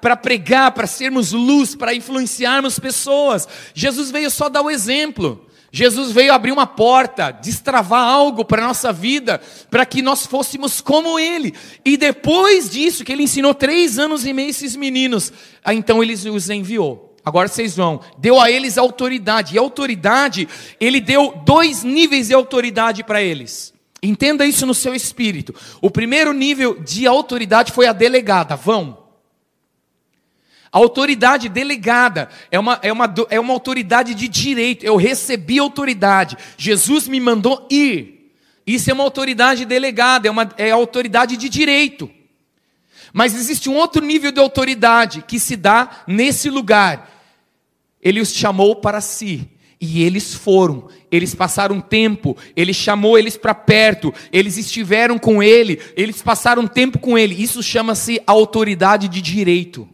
[0.00, 3.48] para pregar, para sermos luz, para influenciarmos pessoas.
[3.74, 5.48] Jesus veio só dar o exemplo.
[5.76, 10.80] Jesus veio abrir uma porta, destravar algo para a nossa vida, para que nós fôssemos
[10.80, 11.52] como Ele.
[11.84, 15.32] E depois disso, que Ele ensinou três anos e meio esses meninos,
[15.66, 17.16] então Ele os enviou.
[17.24, 19.56] Agora vocês vão, deu a eles autoridade.
[19.56, 23.74] E autoridade, Ele deu dois níveis de autoridade para eles.
[24.00, 25.52] Entenda isso no seu espírito.
[25.80, 29.03] O primeiro nível de autoridade foi a delegada, vão.
[30.74, 34.84] A autoridade delegada é uma, é, uma, é uma autoridade de direito.
[34.84, 36.36] Eu recebi autoridade.
[36.58, 38.32] Jesus me mandou ir.
[38.66, 42.10] Isso é uma autoridade delegada, é uma é autoridade de direito.
[43.12, 47.08] Mas existe um outro nível de autoridade que se dá nesse lugar.
[48.02, 49.48] Ele os chamou para si.
[49.80, 55.80] E eles foram, eles passaram tempo, ele chamou eles para perto, eles estiveram com ele,
[55.94, 57.40] eles passaram tempo com ele.
[57.40, 59.93] Isso chama-se autoridade de direito.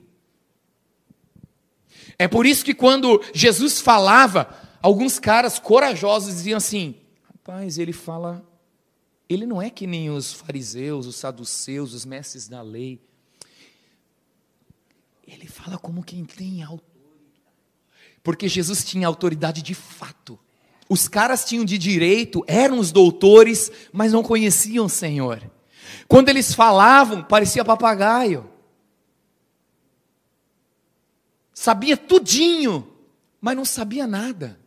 [2.21, 6.95] É por isso que quando Jesus falava, alguns caras corajosos diziam assim:
[7.27, 8.45] rapaz, ele fala,
[9.27, 13.01] ele não é que nem os fariseus, os saduceus, os mestres da lei.
[15.27, 16.91] Ele fala como quem tem autoridade.
[18.23, 20.39] Porque Jesus tinha autoridade de fato.
[20.91, 25.51] Os caras tinham de direito, eram os doutores, mas não conheciam o Senhor.
[26.07, 28.50] Quando eles falavam, parecia papagaio.
[31.61, 32.91] Sabia tudinho,
[33.39, 34.59] mas não sabia nada.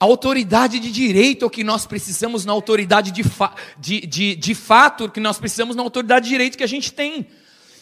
[0.00, 4.34] A autoridade de direito é o que nós precisamos na autoridade de, fa de, de,
[4.34, 7.26] de fato, que nós precisamos na autoridade de direito que a gente tem.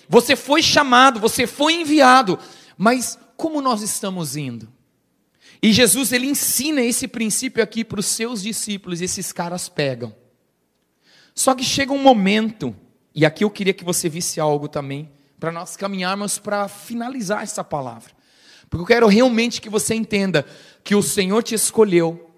[0.09, 2.37] Você foi chamado, você foi enviado,
[2.77, 4.69] mas como nós estamos indo?
[5.63, 10.13] E Jesus ele ensina esse princípio aqui para os seus discípulos, e esses caras pegam.
[11.33, 12.75] Só que chega um momento,
[13.15, 15.09] e aqui eu queria que você visse algo também,
[15.43, 18.13] para nós caminharmos para finalizar essa palavra.
[18.71, 20.47] Porque eu quero realmente que você entenda
[20.85, 22.31] que o Senhor te escolheu,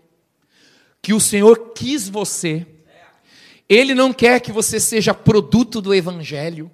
[1.03, 2.67] que o Senhor quis você.
[3.69, 6.71] Ele não quer que você seja produto do evangelho,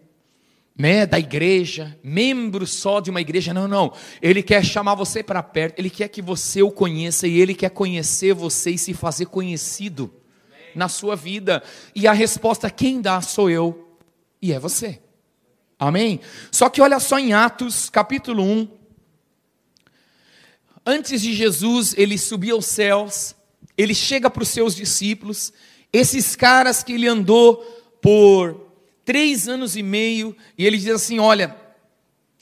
[0.79, 3.53] né, da igreja, membro só de uma igreja.
[3.53, 3.93] Não, não.
[4.23, 7.71] Ele quer chamar você para perto, ele quer que você o conheça e ele quer
[7.71, 10.15] conhecer você e se fazer conhecido
[10.77, 11.61] na sua vida.
[11.93, 13.97] E a resposta quem dá sou eu
[14.41, 15.01] e é você.
[15.81, 16.21] Amém?
[16.53, 18.69] Só que olha só em Atos, capítulo 1.
[20.85, 23.35] Antes de Jesus, ele subir aos céus,
[23.79, 25.55] ele chega para os seus discípulos,
[25.91, 27.57] esses caras que ele andou
[28.03, 28.71] por
[29.07, 31.57] três anos e meio, e ele diz assim: Olha,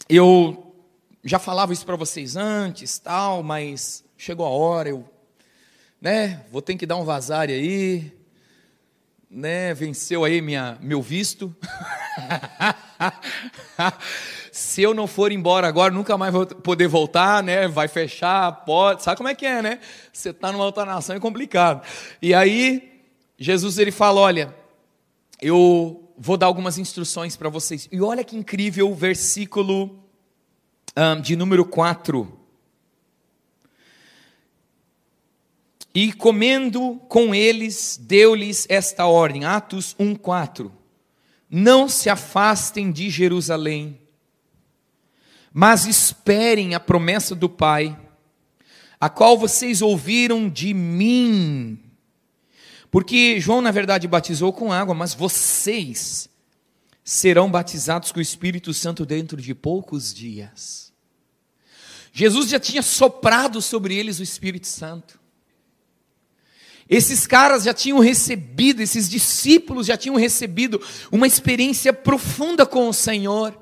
[0.08, 0.74] eu
[1.22, 5.08] já falava isso para vocês antes, tal, mas chegou a hora, eu
[6.00, 8.12] né, vou ter que dar um vazar aí,
[9.30, 11.54] né, venceu aí minha, meu visto.
[14.52, 17.68] Se eu não for embora agora, nunca mais vou poder voltar, né?
[17.68, 19.02] Vai fechar a porta.
[19.04, 19.80] Sabe como é que é, né?
[20.12, 21.86] Você está numa outra nação é complicado.
[22.20, 23.02] E aí,
[23.38, 24.54] Jesus ele fala: Olha,
[25.40, 27.88] eu vou dar algumas instruções para vocês.
[27.92, 30.02] E olha que incrível o versículo
[30.96, 32.36] um, de número 4.
[35.94, 39.44] E comendo com eles, deu-lhes esta ordem.
[39.44, 40.77] Atos 1,4
[41.50, 44.00] não se afastem de Jerusalém,
[45.52, 47.98] mas esperem a promessa do Pai,
[49.00, 51.78] a qual vocês ouviram de mim.
[52.90, 56.28] Porque João, na verdade, batizou com água, mas vocês
[57.02, 60.92] serão batizados com o Espírito Santo dentro de poucos dias.
[62.12, 65.17] Jesus já tinha soprado sobre eles o Espírito Santo.
[66.88, 70.80] Esses caras já tinham recebido, esses discípulos já tinham recebido
[71.12, 73.56] uma experiência profunda com o Senhor.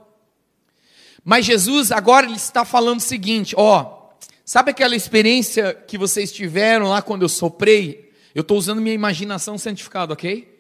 [1.25, 4.11] Mas Jesus agora ele está falando o seguinte: ó,
[4.45, 8.13] sabe aquela experiência que vocês tiveram lá quando eu soprei?
[8.33, 10.57] Eu estou usando minha imaginação santificada, ok?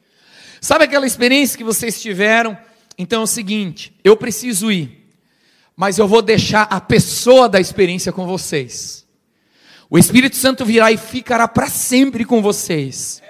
[0.60, 2.58] Sabe aquela experiência que vocês tiveram?
[2.98, 5.06] Então é o seguinte: eu preciso ir,
[5.76, 9.05] mas eu vou deixar a pessoa da experiência com vocês.
[9.88, 13.22] O Espírito Santo virá e ficará para sempre com vocês.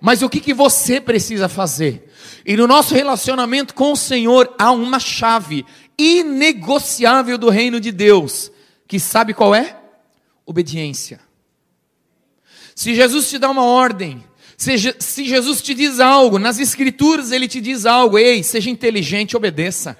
[0.00, 2.10] Mas o que, que você precisa fazer?
[2.44, 5.64] E no nosso relacionamento com o Senhor há uma chave
[5.96, 8.50] inegociável do reino de Deus,
[8.86, 9.76] que sabe qual é?
[10.44, 11.20] Obediência.
[12.74, 14.24] Se Jesus te dá uma ordem,
[14.56, 19.96] se, Jesus te diz algo, nas Escrituras ele te diz algo, ei, seja inteligente, obedeça.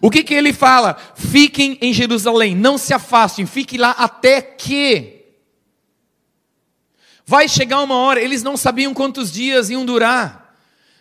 [0.00, 0.96] O que, que ele fala?
[1.14, 5.19] Fiquem em Jerusalém, não se afastem, fiquem lá até que
[7.30, 10.52] Vai chegar uma hora, eles não sabiam quantos dias iam durar.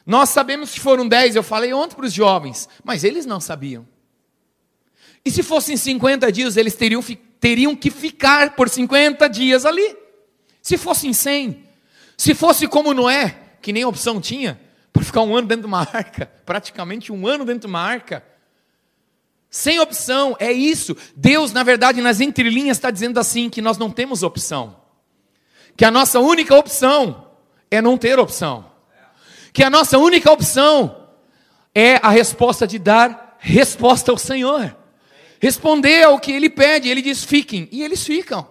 [0.06, 3.84] Nós sabemos que foram dez, eu falei ontem para os jovens, mas eles não sabiam.
[5.26, 7.04] E se fossem 50 dias, eles teriam,
[7.40, 9.98] teriam que ficar por 50 dias ali.
[10.62, 11.64] Se fossem 100,
[12.16, 14.62] se fosse como Noé, que nem opção tinha,
[14.94, 18.24] para ficar um ano dentro de uma arca, praticamente um ano dentro de uma arca,
[19.50, 20.96] sem opção, é isso.
[21.16, 24.79] Deus, na verdade, nas entrelinhas está dizendo assim: que nós não temos opção
[25.76, 27.28] que a nossa única opção
[27.72, 28.66] é não ter opção,
[29.54, 31.08] que a nossa única opção
[31.74, 34.76] é a resposta de dar resposta ao Senhor,
[35.40, 36.90] responder ao que Ele pede.
[36.90, 38.48] Ele diz: fiquem, e eles ficam.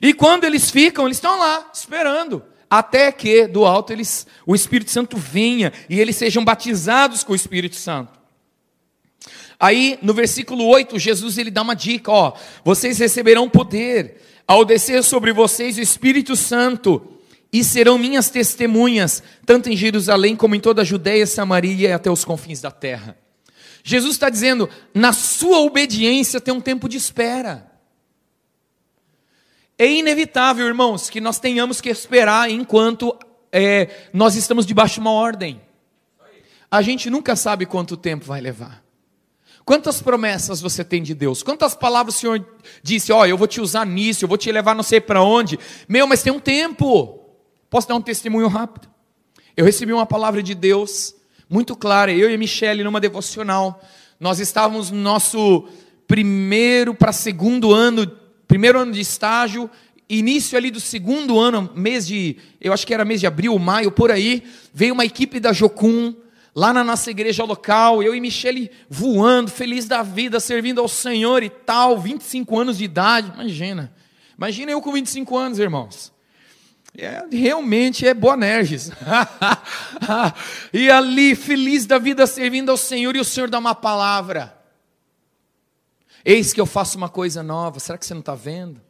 [0.00, 4.90] E quando eles ficam, eles estão lá esperando até que do alto eles, o Espírito
[4.90, 8.18] Santo venha e eles sejam batizados com o Espírito Santo.
[9.58, 15.04] Aí no versículo 8, Jesus ele dá uma dica, ó, vocês receberão poder ao descer
[15.04, 17.18] sobre vocês o Espírito Santo,
[17.52, 22.10] e serão minhas testemunhas, tanto em Jerusalém como em toda a Judéia, Samaria e até
[22.10, 23.16] os confins da terra.
[23.82, 27.70] Jesus está dizendo, na sua obediência tem um tempo de espera.
[29.78, 33.16] É inevitável, irmãos, que nós tenhamos que esperar enquanto
[33.52, 35.60] é, nós estamos debaixo de uma ordem.
[36.70, 38.87] A gente nunca sabe quanto tempo vai levar.
[39.68, 41.42] Quantas promessas você tem de Deus?
[41.42, 42.42] Quantas palavras o Senhor
[42.82, 43.12] disse?
[43.12, 45.58] Ó, oh, eu vou te usar nisso, eu vou te levar não sei para onde.
[45.86, 47.20] Meu, mas tem um tempo.
[47.68, 48.88] Posso dar um testemunho rápido?
[49.54, 51.14] Eu recebi uma palavra de Deus
[51.50, 52.10] muito clara.
[52.10, 53.78] Eu e a Michelle numa devocional.
[54.18, 55.68] Nós estávamos no nosso
[56.06, 58.10] primeiro para segundo ano,
[58.46, 59.70] primeiro ano de estágio,
[60.08, 63.92] início ali do segundo ano, mês de, eu acho que era mês de abril, maio,
[63.92, 66.14] por aí, veio uma equipe da Jocum
[66.54, 71.42] lá na nossa igreja local, eu e Michele voando, feliz da vida, servindo ao Senhor
[71.42, 73.92] e tal, 25 anos de idade, imagina.
[74.36, 76.12] Imagina eu com 25 anos, irmãos.
[76.96, 78.90] É, realmente é Boanerges.
[80.72, 84.56] e ali, feliz da vida, servindo ao Senhor, e o Senhor dá uma palavra.
[86.24, 88.80] Eis que eu faço uma coisa nova, será que você não está vendo?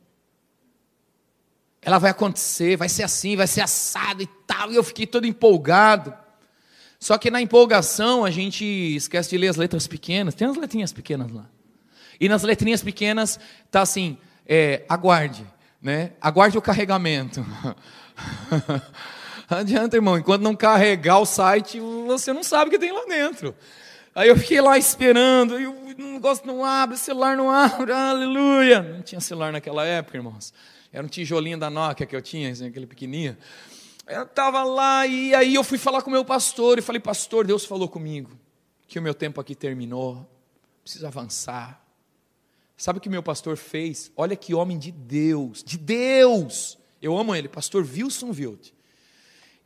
[1.81, 5.27] Ela vai acontecer, vai ser assim, vai ser assado e tal, e eu fiquei todo
[5.27, 6.15] empolgado.
[6.99, 10.35] Só que na empolgação a gente esquece de ler as letras pequenas.
[10.35, 11.47] Tem as letrinhas pequenas lá.
[12.21, 13.39] E nas letrinhas pequenas
[13.71, 15.47] tá assim: é, aguarde,
[15.81, 16.13] né?
[16.21, 17.45] Aguarde o carregamento.
[19.49, 20.19] adianta, irmão.
[20.19, 23.55] Enquanto não carregar o site, você não sabe o que tem lá dentro.
[24.15, 28.83] Aí eu fiquei lá esperando, e o negócio não abre, o celular não abre, aleluia.
[28.83, 30.53] Não tinha celular naquela época, irmãos.
[30.93, 33.37] Era um tijolinho da Nokia que eu tinha, assim, aquele pequenininho.
[34.09, 37.47] Eu estava lá e aí eu fui falar com o meu pastor e falei, pastor,
[37.47, 38.31] Deus falou comigo
[38.87, 40.27] que o meu tempo aqui terminou,
[40.83, 41.85] preciso avançar.
[42.75, 44.11] Sabe o que meu pastor fez?
[44.17, 46.79] Olha que homem de Deus, de Deus.
[47.03, 48.73] Eu amo ele, pastor Wilson Wild.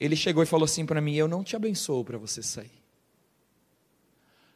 [0.01, 2.83] Ele chegou e falou assim para mim: Eu não te abençoo para você sair.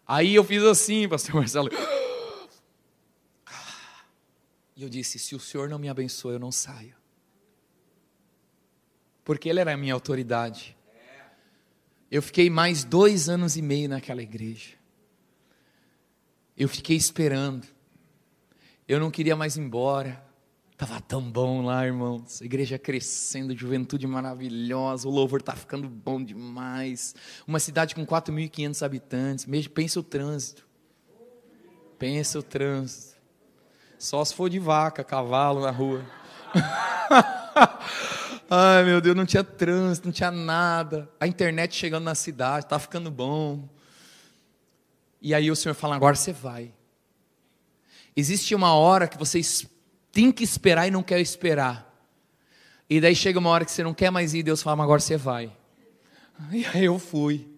[0.05, 1.71] Aí eu fiz assim, pastor Marcelo.
[4.79, 6.95] E eu disse: Se o senhor não me abençoa, eu não saio
[9.27, 10.77] porque ele era a minha autoridade.
[12.09, 14.75] Eu fiquei mais dois anos e meio naquela igreja.
[16.57, 17.67] Eu fiquei esperando.
[18.87, 20.25] Eu não queria mais ir embora.
[20.71, 22.41] Estava tão bom lá, irmãos.
[22.41, 27.13] Igreja crescendo, juventude maravilhosa, o louvor está ficando bom demais.
[27.49, 29.47] Uma cidade com 4.500 habitantes.
[29.75, 30.65] Pensa o trânsito.
[31.99, 33.17] Pensa o trânsito.
[33.99, 36.07] Só se for de vaca, cavalo na rua.
[38.49, 41.11] Ai, meu Deus, não tinha trânsito, não tinha nada.
[41.19, 43.69] A internet chegando na cidade, estava ficando bom.
[45.21, 46.73] E aí o Senhor fala: agora você vai.
[48.17, 49.41] Existe uma hora que você
[50.13, 51.85] tem que esperar e não quer esperar.
[52.89, 55.17] E daí chega uma hora que você não quer mais ir, Deus fala: agora você
[55.17, 55.53] vai.
[56.53, 57.49] E aí eu fui.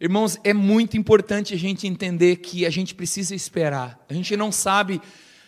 [0.00, 4.02] Irmãos, é muito importante a gente entender que a gente precisa esperar.
[4.08, 5.00] A gente não sabe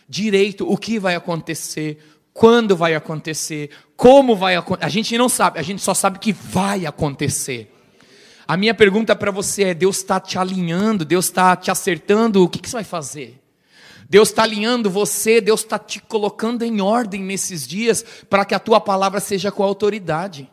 [0.09, 1.99] direito o que vai acontecer,
[2.35, 4.85] quando vai acontecer, como vai acontecer.
[4.85, 7.73] A gente não sabe, a gente só sabe que vai acontecer.
[8.47, 12.49] A minha pergunta para você é: Deus está te alinhando, Deus está te acertando, o
[12.49, 13.41] que, que você vai fazer?
[14.11, 18.59] Deus está alinhando você, Deus está te colocando em ordem nesses dias para que a
[18.59, 20.51] tua palavra seja com autoridade.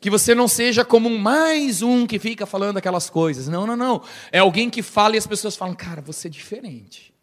[0.00, 3.48] Que você não seja como mais um que fica falando aquelas coisas.
[3.48, 4.02] Não, não, não.
[4.30, 7.15] É alguém que fala e as pessoas falam, cara, você é diferente.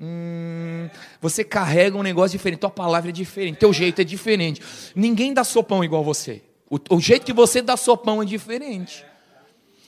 [0.00, 0.88] Hum,
[1.20, 4.62] você carrega um negócio diferente, tua palavra é diferente, teu jeito é diferente.
[4.94, 6.42] Ninguém dá sopão igual você.
[6.70, 9.04] O, o jeito que você dá sopão é diferente.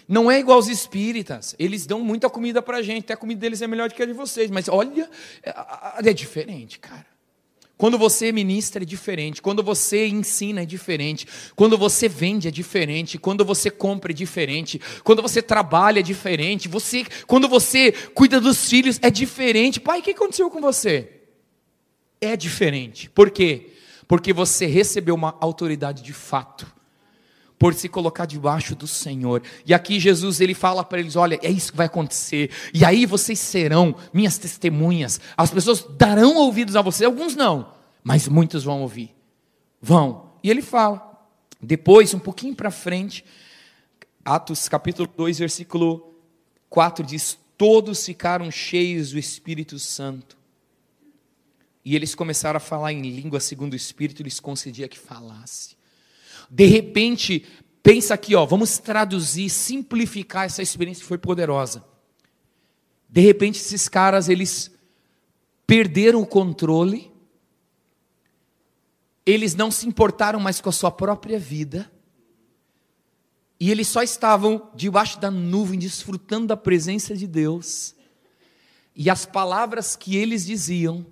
[0.06, 1.54] Não é igual aos espíritas.
[1.58, 3.04] Eles dão muita comida para gente.
[3.04, 4.50] Até a comida deles é melhor do que a de vocês.
[4.50, 5.08] Mas olha,
[5.42, 7.06] é, é diferente, cara.
[7.76, 13.18] Quando você ministra é diferente, quando você ensina é diferente, quando você vende é diferente,
[13.18, 18.68] quando você compra é diferente, quando você trabalha é diferente, você, quando você cuida dos
[18.68, 19.80] filhos é diferente.
[19.80, 21.10] Pai, o que aconteceu com você?
[22.20, 23.10] É diferente.
[23.10, 23.72] Por quê?
[24.06, 26.81] Porque você recebeu uma autoridade de fato
[27.62, 29.40] por se colocar debaixo do Senhor.
[29.64, 32.50] E aqui Jesus ele fala para eles: olha, é isso que vai acontecer.
[32.74, 35.20] E aí vocês serão minhas testemunhas.
[35.36, 39.14] As pessoas darão ouvidos a vocês, alguns não, mas muitos vão ouvir.
[39.80, 40.32] Vão.
[40.42, 41.08] E ele fala.
[41.62, 43.24] Depois, um pouquinho para frente,
[44.24, 46.16] Atos capítulo 2, versículo
[46.68, 50.36] 4 diz: Todos ficaram cheios do Espírito Santo.
[51.84, 55.80] E eles começaram a falar em língua segundo o Espírito lhes concedia que falasse.
[56.54, 57.46] De repente,
[57.82, 61.82] pensa aqui, ó, vamos traduzir, simplificar essa experiência que foi poderosa.
[63.08, 64.70] De repente, esses caras, eles
[65.66, 67.10] perderam o controle,
[69.24, 71.90] eles não se importaram mais com a sua própria vida,
[73.58, 77.94] e eles só estavam debaixo da nuvem, desfrutando da presença de Deus,
[78.94, 81.06] e as palavras que eles diziam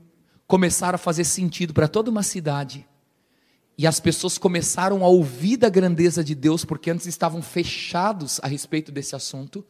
[0.47, 2.87] começaram a fazer sentido para toda uma cidade,
[3.81, 8.47] e as pessoas começaram a ouvir da grandeza de Deus, porque antes estavam fechados a
[8.47, 9.65] respeito desse assunto.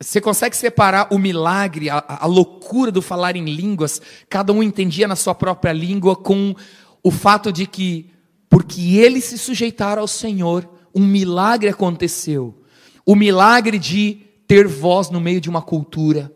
[0.00, 4.00] Você consegue separar o milagre, a, a, loucura do falar em línguas,
[4.30, 6.54] cada um entendia na sua própria língua, com
[7.02, 8.08] o fato de que,
[8.48, 12.62] porque eles se sujeitaram ao Senhor, um milagre aconteceu.
[13.04, 16.30] O milagre de ter voz no meio de uma cultura,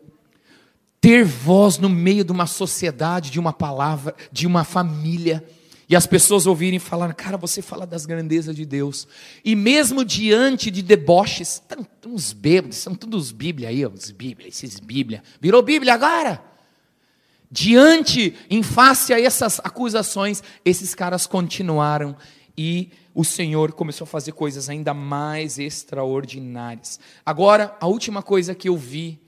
[1.00, 5.44] ter voz no meio de uma sociedade, de uma palavra, de uma família
[5.88, 9.06] e as pessoas ouvirem falar, cara, você fala das grandezas de Deus.
[9.44, 11.62] E mesmo diante de deboches,
[12.04, 15.22] uns bêbados, são todos Bíblia aí, os Bíblia, esses Bíblia.
[15.40, 16.42] Virou Bíblia agora?
[17.48, 22.16] Diante, em face a essas acusações, esses caras continuaram
[22.58, 26.98] e o Senhor começou a fazer coisas ainda mais extraordinárias.
[27.24, 29.20] Agora, a última coisa que eu vi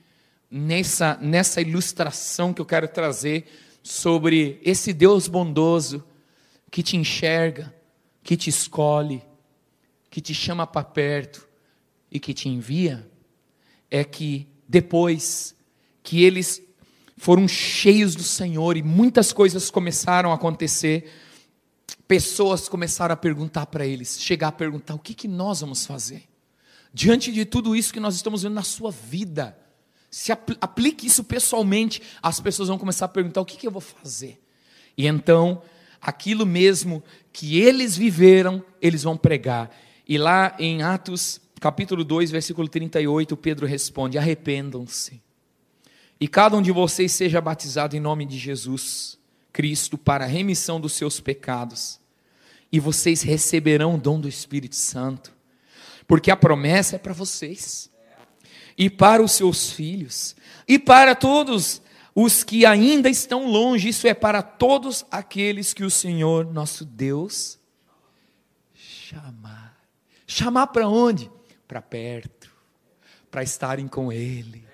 [0.51, 3.45] nessa, nessa ilustração que eu quero trazer
[3.81, 6.03] sobre esse Deus bondoso
[6.69, 7.73] que te enxerga,
[8.23, 9.23] que te escolhe,
[10.09, 11.47] que te chama para perto
[12.11, 13.09] e que te envia,
[13.89, 15.55] é que depois
[16.03, 16.61] que eles
[17.17, 21.11] foram cheios do Senhor e muitas coisas começaram a acontecer,
[22.07, 26.23] pessoas começaram a perguntar para eles, chegar a perguntar: o que, que nós vamos fazer?
[26.93, 29.57] Diante de tudo isso que nós estamos vendo na sua vida,
[30.09, 33.81] se aplique isso pessoalmente, as pessoas vão começar a perguntar: o que, que eu vou
[33.81, 34.41] fazer?
[34.97, 35.61] E então
[36.01, 39.69] aquilo mesmo que eles viveram, eles vão pregar.
[40.07, 45.21] E lá em Atos, capítulo 2, versículo 38, Pedro responde: Arrependam-se.
[46.19, 49.17] E cada um de vocês seja batizado em nome de Jesus
[49.53, 51.99] Cristo para a remissão dos seus pecados.
[52.71, 55.33] E vocês receberão o dom do Espírito Santo.
[56.07, 57.89] Porque a promessa é para vocês.
[58.77, 60.35] E para os seus filhos.
[60.67, 61.81] E para todos
[62.21, 67.59] os que ainda estão longe, isso é para todos aqueles que o Senhor nosso Deus
[68.73, 69.77] chamar.
[70.27, 71.31] Chamar para onde?
[71.67, 72.51] Para perto,
[73.31, 74.68] para estarem com Ele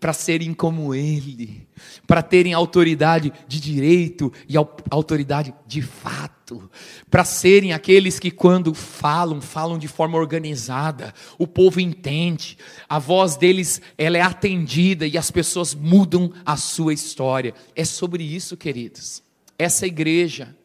[0.00, 1.68] para serem como Ele,
[2.06, 6.70] para terem autoridade de direito e autoridade de fato,
[7.10, 12.56] para serem aqueles que, quando falam, falam de forma organizada, o povo entende,
[12.88, 17.54] a voz deles ela é atendida e as pessoas mudam a sua história.
[17.76, 19.22] É sobre isso, queridos.
[19.58, 20.56] Essa igreja,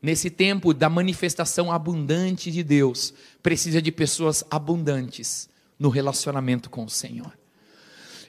[0.00, 3.12] nesse tempo da manifestação abundante de Deus,
[3.42, 7.39] precisa de pessoas abundantes no relacionamento com o Senhor.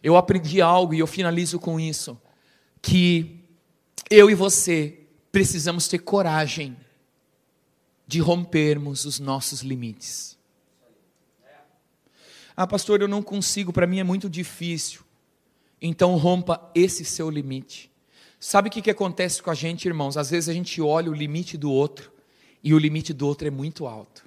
[0.04, 2.20] Eu aprendi algo e eu finalizo com isso,
[2.82, 3.40] que
[4.10, 5.00] eu e você
[5.32, 6.76] precisamos ter coragem
[8.08, 10.38] de rompermos os nossos limites.
[12.56, 15.02] Ah, pastor, eu não consigo, para mim é muito difícil.
[15.82, 17.90] Então rompa esse seu limite.
[18.40, 20.18] Sabe o que, que acontece com a gente, irmãos?
[20.18, 22.12] Às vezes a gente olha o limite do outro
[22.64, 24.24] e o limite do outro é muito alto.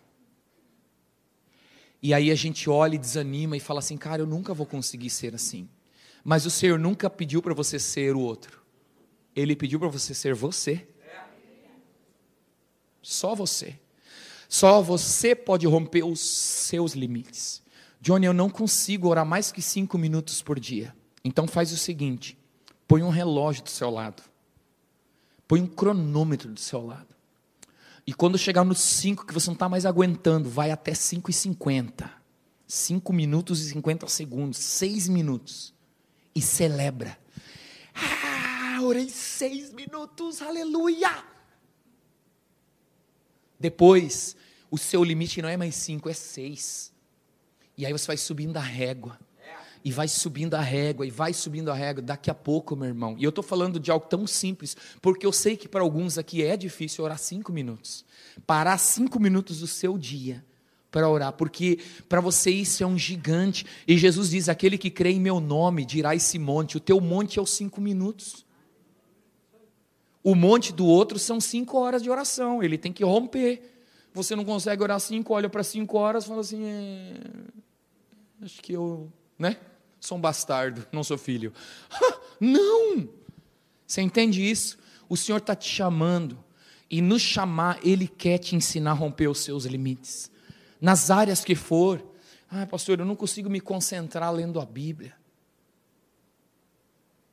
[2.05, 5.09] E aí a gente olha e desanima e fala assim: cara, eu nunca vou conseguir
[5.09, 5.67] ser assim.
[6.23, 8.63] Mas o Senhor nunca pediu para você ser o outro.
[9.35, 10.87] Ele pediu para você ser você.
[13.01, 13.81] Só você.
[14.51, 17.63] Só você pode romper os seus limites.
[18.03, 20.95] Johnny, eu não consigo orar mais que cinco minutos por dia.
[21.25, 22.37] Então faz o seguinte:
[22.87, 24.23] põe um relógio do seu lado.
[25.49, 27.14] Põe um cronômetro do seu lado.
[28.07, 31.35] E quando chegar nos 5 que você não está mais aguentando, vai até 5 e
[31.35, 32.11] 50.
[32.67, 35.73] 5 minutos e 50 segundos, 6 minutos.
[36.35, 37.19] E celebra.
[37.95, 41.25] Ah, orei 6 minutos, aleluia!
[43.59, 44.37] Depois,
[44.71, 46.93] o seu limite não é mais 5, é 6.
[47.79, 49.19] E aí você vai subindo a régua
[49.85, 53.17] e vai subindo a régua, e vai subindo a régua, daqui a pouco, meu irmão.
[53.19, 56.43] E eu estou falando de algo tão simples, porque eu sei que para alguns aqui
[56.43, 58.03] é difícil orar cinco minutos.
[58.47, 60.43] Parar cinco minutos do seu dia
[60.91, 63.67] para orar, porque para você isso é um gigante.
[63.87, 67.39] E Jesus diz: aquele que crê em meu nome dirá esse monte, o teu monte
[67.39, 68.47] é os cinco minutos.
[70.23, 73.71] O monte do outro são cinco horas de oração, ele tem que romper.
[74.15, 77.21] Você não consegue orar cinco, olha para cinco horas e fala assim: é...
[78.41, 79.59] acho que eu, né?
[80.05, 81.53] Sou um bastardo, não sou filho.
[82.39, 83.09] não!
[83.87, 84.79] Você entende isso?
[85.09, 86.43] O Senhor está te chamando,
[86.91, 90.31] e nos chamar, Ele quer te ensinar a romper os seus limites.
[90.81, 92.05] Nas áreas que for.
[92.51, 95.15] Ah, pastor, eu não consigo me concentrar lendo a Bíblia.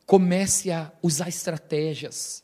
[0.06, 2.44] Comece a usar estratégias.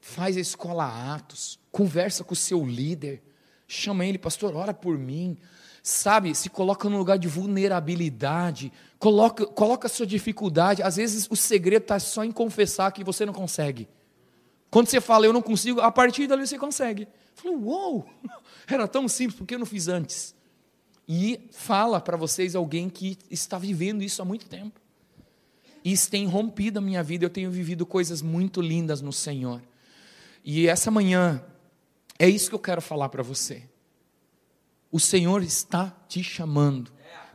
[0.00, 1.58] Faz a escola Atos.
[1.70, 3.22] Conversa com o seu líder.
[3.66, 5.38] Chama ele, pastor, ora por mim
[5.82, 10.82] sabe, se coloca num lugar de vulnerabilidade, coloca, coloca a sua dificuldade.
[10.82, 13.88] Às vezes o segredo está só em confessar que você não consegue.
[14.70, 17.08] Quando você fala, eu não consigo, a partir dali você consegue.
[17.34, 18.06] Falei, uou,
[18.68, 20.34] era tão simples, porque eu não fiz antes?
[21.08, 24.80] E fala para vocês alguém que está vivendo isso há muito tempo.
[25.84, 29.60] Isso tem rompido a minha vida, eu tenho vivido coisas muito lindas no Senhor.
[30.44, 31.42] E essa manhã,
[32.18, 33.69] é isso que eu quero falar para você.
[34.90, 36.92] O Senhor está te chamando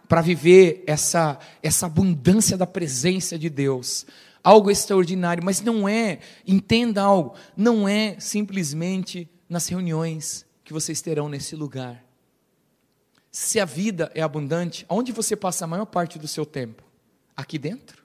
[0.07, 4.05] para viver essa, essa abundância da presença de Deus.
[4.43, 11.27] Algo extraordinário, mas não é, entenda algo, não é simplesmente nas reuniões que vocês terão
[11.27, 12.03] nesse lugar.
[13.31, 16.83] Se a vida é abundante, onde você passa a maior parte do seu tempo?
[17.35, 18.03] Aqui dentro?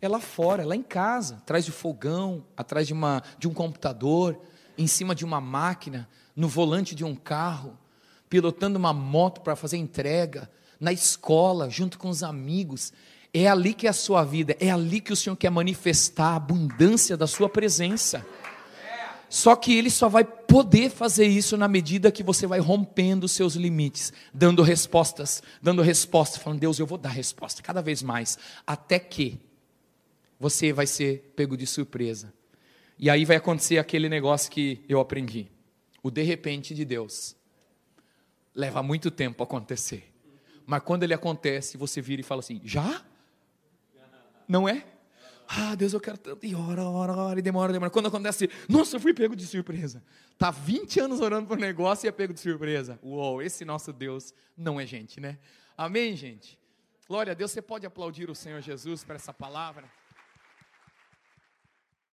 [0.00, 3.54] É lá fora, é lá em casa, atrás de fogão, atrás de, uma, de um
[3.54, 4.38] computador,
[4.76, 7.78] em cima de uma máquina, no volante de um carro
[8.34, 12.92] pilotando uma moto para fazer entrega, na escola, junto com os amigos.
[13.32, 16.34] É ali que é a sua vida, é ali que o Senhor quer manifestar a
[16.34, 18.26] abundância da sua presença.
[19.28, 23.30] Só que ele só vai poder fazer isso na medida que você vai rompendo os
[23.30, 28.36] seus limites, dando respostas, dando respostas, falando, Deus, eu vou dar resposta cada vez mais,
[28.66, 29.38] até que
[30.40, 32.34] você vai ser pego de surpresa.
[32.98, 35.46] E aí vai acontecer aquele negócio que eu aprendi:
[36.02, 37.36] o de repente de Deus
[38.54, 40.12] leva muito tempo acontecer.
[40.66, 43.04] Mas quando ele acontece, você vira e fala assim: já?
[44.48, 44.84] Não é?
[45.46, 46.44] Ah, Deus, eu quero tanto.
[46.44, 47.90] E ora, ora, ora, e demora, demora.
[47.90, 50.02] Quando acontece, nossa, eu fui pego de surpresa.
[50.38, 52.98] Tá 20 anos orando por um negócio e é pego de surpresa.
[53.02, 55.38] Uou, esse nosso Deus não é gente, né?
[55.76, 56.58] Amém, gente?
[57.06, 59.84] Glória a Deus, você pode aplaudir o Senhor Jesus para essa palavra.